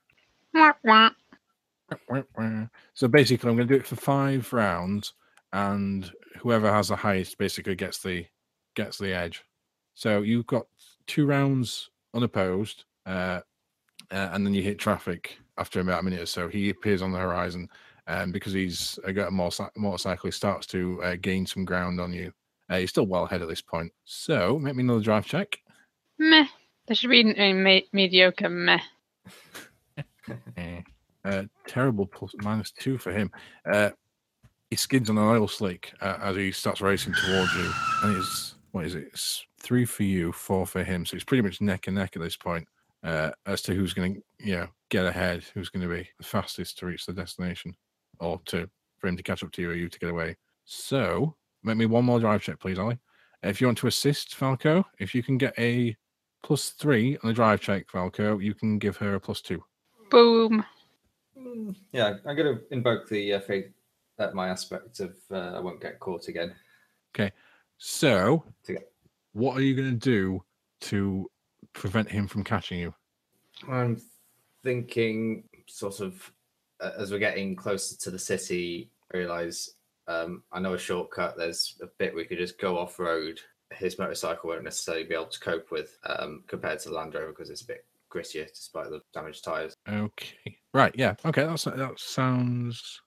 So 2.93 3.07
basically, 3.07 3.49
I'm 3.49 3.55
going 3.55 3.67
to 3.67 3.73
do 3.73 3.79
it 3.79 3.87
for 3.87 3.95
five 3.95 4.51
rounds, 4.51 5.13
and 5.53 6.11
whoever 6.39 6.69
has 6.69 6.89
the 6.89 6.95
highest 6.95 7.37
basically 7.37 7.75
gets 7.75 7.99
the 7.99 8.25
gets 8.75 8.97
the 8.97 9.13
edge. 9.13 9.43
So 9.93 10.23
you've 10.23 10.47
got 10.47 10.65
two 11.07 11.25
rounds 11.25 11.89
unopposed, 12.13 12.83
uh, 14.11 14.29
and 14.33 14.45
then 14.45 14.53
you 14.53 14.61
hit 14.61 14.79
traffic 14.79 15.37
after 15.57 15.79
about 15.79 16.01
a 16.01 16.03
minute 16.03 16.21
or 16.21 16.25
so. 16.25 16.47
He 16.47 16.69
appears 16.69 17.01
on 17.01 17.11
the 17.11 17.19
horizon, 17.19 17.69
and 18.07 18.33
because 18.33 18.53
he's 18.53 18.99
uh, 19.05 19.11
got 19.11 19.29
a 19.29 19.31
motorcy- 19.31 19.69
motorcycle, 19.75 20.27
he 20.27 20.31
starts 20.31 20.67
to 20.67 21.01
uh, 21.03 21.15
gain 21.21 21.45
some 21.45 21.65
ground 21.65 21.99
on 21.99 22.13
you. 22.13 22.31
Uh, 22.69 22.77
he's 22.77 22.89
still 22.89 23.05
well 23.05 23.25
ahead 23.25 23.41
at 23.41 23.47
this 23.47 23.61
point. 23.61 23.91
So 24.05 24.59
make 24.59 24.75
me 24.75 24.83
another 24.83 25.01
drive 25.01 25.25
check. 25.25 25.57
Meh. 26.17 26.45
There 26.87 26.95
should 26.95 27.09
be 27.09 27.21
a 27.21 27.53
me- 27.53 27.87
mediocre 27.93 28.49
meh. 28.49 28.79
Eh. 30.57 30.81
Uh, 31.25 31.41
terrible 31.65 32.05
plus 32.05 32.35
minus 32.43 32.69
two 32.69 32.99
for 32.99 33.11
him. 33.11 33.31
Uh, 33.67 33.89
he 34.69 34.75
skids 34.75 35.09
on 35.09 35.17
an 35.17 35.23
oil 35.23 35.47
slick 35.47 35.91
uh, 35.99 36.19
as 36.21 36.35
he 36.35 36.51
starts 36.51 36.81
racing 36.81 37.13
towards 37.13 37.51
you, 37.55 37.71
and 38.03 38.15
it's 38.15 38.53
what 38.73 38.85
is 38.85 38.93
it? 38.93 39.05
It's 39.07 39.43
three 39.59 39.85
for 39.85 40.03
you, 40.03 40.31
four 40.31 40.67
for 40.67 40.83
him. 40.83 41.03
So 41.03 41.15
it's 41.15 41.23
pretty 41.23 41.41
much 41.41 41.61
neck 41.61 41.87
and 41.87 41.95
neck 41.95 42.15
at 42.15 42.21
this 42.21 42.37
point 42.37 42.67
uh, 43.05 43.31
as 43.45 43.61
to 43.61 43.73
who's 43.73 43.93
going 43.93 44.15
to, 44.15 44.21
you 44.39 44.55
know, 44.55 44.67
get 44.89 45.05
ahead, 45.05 45.43
who's 45.53 45.69
going 45.69 45.87
to 45.87 45.93
be 45.93 46.09
the 46.17 46.25
fastest 46.25 46.77
to 46.79 46.87
reach 46.87 47.05
the 47.05 47.13
destination, 47.13 47.73
or 48.19 48.41
to 48.47 48.69
for 48.97 49.07
him 49.07 49.15
to 49.15 49.23
catch 49.23 49.43
up 49.43 49.51
to 49.53 49.61
you, 49.61 49.69
or 49.69 49.75
you 49.75 49.87
to 49.87 49.99
get 49.99 50.09
away. 50.09 50.35
So 50.65 51.35
make 51.63 51.77
me 51.77 51.85
one 51.85 52.03
more 52.05 52.19
drive 52.19 52.41
check, 52.41 52.59
please, 52.59 52.79
Ollie. 52.79 52.99
If 53.43 53.61
you 53.61 53.67
want 53.67 53.77
to 53.79 53.87
assist 53.87 54.35
Valko, 54.37 54.83
if 54.99 55.13
you 55.13 55.21
can 55.21 55.37
get 55.37 55.53
a 55.59 55.95
plus 56.43 56.69
three 56.69 57.17
on 57.17 57.27
the 57.27 57.33
drive 57.33 57.61
check, 57.61 57.87
Valko, 57.87 58.43
you 58.43 58.53
can 58.53 58.79
give 58.79 58.97
her 58.97 59.15
a 59.15 59.19
plus 59.19 59.41
two. 59.41 59.63
Boom. 60.09 60.65
Mm, 61.37 61.75
Yeah, 61.91 62.15
I'm 62.25 62.35
going 62.35 62.55
to 62.55 62.61
invoke 62.71 63.07
the 63.07 63.33
uh, 63.33 63.39
faith 63.41 63.71
at 64.17 64.33
my 64.33 64.49
aspect 64.49 64.99
of 64.99 65.15
uh, 65.29 65.53
I 65.55 65.59
won't 65.59 65.81
get 65.81 65.99
caught 65.99 66.27
again. 66.27 66.55
Okay. 67.13 67.31
So, 67.77 68.43
what 69.33 69.57
are 69.57 69.61
you 69.61 69.75
going 69.75 69.91
to 69.91 69.95
do 69.97 70.43
to 70.81 71.29
prevent 71.73 72.09
him 72.09 72.27
from 72.27 72.43
catching 72.43 72.79
you? 72.79 72.93
I'm 73.69 74.01
thinking 74.63 75.43
sort 75.67 75.99
of 75.99 76.31
as 76.81 77.11
we're 77.11 77.19
getting 77.19 77.55
closer 77.55 77.97
to 77.97 78.11
the 78.11 78.19
city, 78.19 78.91
I 79.13 79.17
realize 79.17 79.71
um, 80.07 80.43
I 80.51 80.59
know 80.59 80.73
a 80.73 80.79
shortcut. 80.79 81.37
There's 81.37 81.77
a 81.81 81.87
bit 81.97 82.13
we 82.13 82.25
could 82.25 82.37
just 82.37 82.59
go 82.59 82.77
off 82.77 82.99
road. 82.99 83.39
His 83.71 83.97
motorcycle 83.97 84.49
won't 84.49 84.63
necessarily 84.63 85.03
be 85.03 85.15
able 85.15 85.25
to 85.27 85.39
cope 85.39 85.71
with 85.71 85.97
um, 86.05 86.43
compared 86.47 86.79
to 86.79 86.89
the 86.89 86.95
Land 86.95 87.15
Rover 87.15 87.29
because 87.29 87.49
it's 87.49 87.63
a 87.63 87.67
bit 87.67 87.85
grittier 88.11 88.47
despite 88.47 88.89
the 88.89 89.01
damaged 89.13 89.43
tires. 89.43 89.73
Okay. 89.89 90.57
Right. 90.73 90.93
Yeah. 90.95 91.15
Okay. 91.25 91.45
That's 91.45 91.63
that 91.63 91.99
sounds 91.99 93.01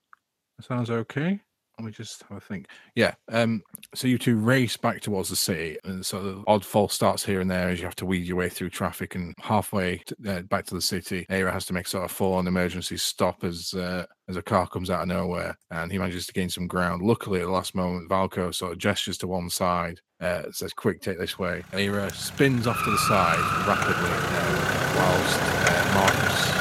that 0.57 0.65
sounds 0.65 0.89
okay. 0.89 1.39
Let 1.79 1.85
me 1.85 1.91
just 1.93 2.23
have 2.23 2.37
a 2.37 2.41
think. 2.41 2.67
Yeah. 2.95 3.13
Um. 3.31 3.63
So 3.95 4.09
you 4.09 4.17
two 4.17 4.35
race 4.37 4.75
back 4.75 4.99
towards 4.99 5.29
the 5.29 5.37
city, 5.37 5.77
and 5.85 6.05
so 6.05 6.21
the 6.21 6.43
odd 6.45 6.65
false 6.65 6.93
starts 6.93 7.23
here 7.23 7.39
and 7.39 7.49
there 7.49 7.69
as 7.69 7.79
you 7.79 7.85
have 7.85 7.95
to 7.95 8.05
weed 8.05 8.27
your 8.27 8.35
way 8.35 8.49
through 8.49 8.71
traffic. 8.71 9.15
And 9.15 9.33
halfway 9.39 9.99
to, 9.99 10.15
uh, 10.27 10.41
back 10.41 10.65
to 10.65 10.75
the 10.75 10.81
city, 10.81 11.25
Eira 11.29 11.53
has 11.53 11.65
to 11.67 11.73
make 11.73 11.87
sort 11.87 12.03
of 12.03 12.11
full-on 12.11 12.47
emergency 12.47 12.97
stop 12.97 13.45
as 13.45 13.73
uh, 13.73 14.05
as 14.27 14.35
a 14.35 14.41
car 14.41 14.67
comes 14.67 14.89
out 14.89 15.03
of 15.03 15.07
nowhere, 15.07 15.57
and 15.71 15.89
he 15.89 15.97
manages 15.97 16.27
to 16.27 16.33
gain 16.33 16.49
some 16.49 16.67
ground. 16.67 17.01
Luckily, 17.01 17.39
at 17.39 17.45
the 17.45 17.51
last 17.51 17.73
moment, 17.73 18.09
Valko 18.09 18.53
sort 18.53 18.73
of 18.73 18.77
gestures 18.77 19.17
to 19.19 19.27
one 19.27 19.49
side, 19.49 20.01
uh, 20.19 20.51
says, 20.51 20.73
"Quick, 20.73 21.01
take 21.01 21.17
this 21.17 21.39
way." 21.39 21.63
Eira 21.71 22.11
spins 22.13 22.67
off 22.67 22.83
to 22.83 22.91
the 22.91 22.97
side 22.97 23.39
rapidly, 23.65 24.11
uh, 24.11 24.93
whilst 24.97 25.39
uh, 25.39 25.93
Marcus, 25.95 26.51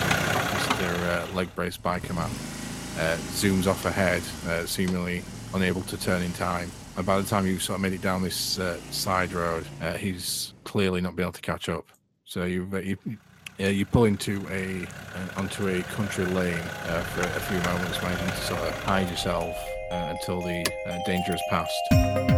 Mr. 0.79 1.31
Uh, 1.31 1.35
leg 1.35 1.53
brace 1.57 1.77
biker 1.77 2.15
man, 2.15 2.31
uh, 2.31 2.58
zooms 2.99 3.67
off 3.67 3.85
ahead, 3.85 4.23
uh, 4.47 4.67
seemingly 4.67 5.23
unable 5.55 5.83
to 5.83 5.97
turn 5.97 6.23
in 6.23 6.33
time. 6.33 6.71
And 6.97 7.07
by 7.07 7.21
the 7.21 7.27
time 7.27 7.47
you 7.47 7.59
sort 7.59 7.77
of 7.77 7.83
made 7.83 7.93
it 7.93 8.03
down 8.03 8.23
this 8.23 8.59
uh, 8.59 8.81
side 8.91 9.33
road, 9.33 9.67
uh, 9.81 9.93
he's 9.93 10.53
clearly 10.65 11.01
not 11.01 11.15
been 11.15 11.25
able 11.25 11.33
to 11.33 11.41
catch 11.41 11.69
up. 11.69 11.87
So 12.25 12.45
you 12.45 12.69
uh, 12.73 12.79
you 12.79 12.99
you 13.59 13.87
pull 13.87 14.05
into 14.05 14.47
a 14.51 14.85
uh, 14.85 15.41
onto 15.41 15.69
a 15.69 15.83
country 15.83 16.27
lane 16.27 16.55
uh, 16.55 17.03
for 17.03 17.23
a 17.23 17.41
few 17.41 17.59
moments, 17.73 18.03
managing 18.03 18.29
to 18.29 18.37
sort 18.37 18.61
of 18.61 18.85
hide 18.85 19.09
yourself 19.09 19.57
uh, 19.91 20.15
until 20.19 20.41
the 20.41 20.65
uh, 20.87 20.99
danger 21.07 21.33
has 21.33 21.43
passed. 21.49 22.38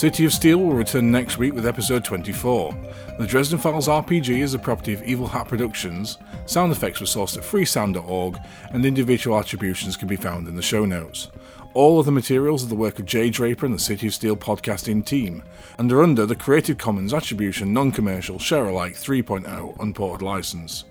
City 0.00 0.24
of 0.24 0.32
Steel 0.32 0.56
will 0.56 0.72
return 0.72 1.12
next 1.12 1.36
week 1.36 1.52
with 1.52 1.66
episode 1.66 2.02
24. 2.02 2.74
The 3.18 3.26
Dresden 3.26 3.58
Files 3.58 3.86
RPG 3.86 4.38
is 4.38 4.54
a 4.54 4.58
property 4.58 4.94
of 4.94 5.02
Evil 5.02 5.26
Hat 5.26 5.46
Productions, 5.46 6.16
Sound 6.46 6.72
effects 6.72 7.00
were 7.00 7.06
sourced 7.06 7.36
at 7.36 7.44
freesound.org, 7.44 8.38
and 8.70 8.86
individual 8.86 9.38
attributions 9.38 9.98
can 9.98 10.08
be 10.08 10.16
found 10.16 10.48
in 10.48 10.56
the 10.56 10.62
show 10.62 10.86
notes. 10.86 11.28
All 11.74 12.00
of 12.00 12.06
the 12.06 12.12
materials 12.12 12.64
are 12.64 12.68
the 12.68 12.76
work 12.76 12.98
of 12.98 13.04
Jay 13.04 13.28
Draper 13.28 13.66
and 13.66 13.74
the 13.74 13.78
City 13.78 14.06
of 14.06 14.14
Steel 14.14 14.38
podcasting 14.38 15.04
team, 15.04 15.42
and 15.76 15.92
are 15.92 16.02
under 16.02 16.24
the 16.24 16.34
Creative 16.34 16.78
Commons 16.78 17.12
Attribution 17.12 17.74
Non 17.74 17.92
Commercial 17.92 18.38
Share 18.38 18.68
Alike 18.68 18.94
3.0 18.94 19.78
Unported 19.80 20.22
license. 20.22 20.84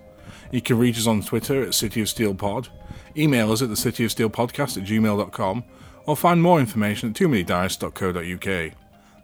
You 0.52 0.60
can 0.60 0.78
reach 0.78 0.98
us 0.98 1.08
on 1.08 1.22
Twitter 1.22 1.64
at 1.64 1.74
City 1.74 2.00
of 2.00 2.08
Steel 2.08 2.36
Pod, 2.36 2.68
email 3.16 3.50
us 3.50 3.60
at 3.60 3.70
the 3.70 3.76
City 3.76 4.04
of 4.04 4.12
Steel 4.12 4.30
Podcast 4.30 4.76
at 4.76 4.84
gmail.com, 4.84 5.64
or 6.06 6.16
find 6.16 6.40
more 6.40 6.60
information 6.60 7.08
at 7.08 7.16
too 7.16 7.28
many 7.28 7.42
dice.co.uk. 7.42 8.72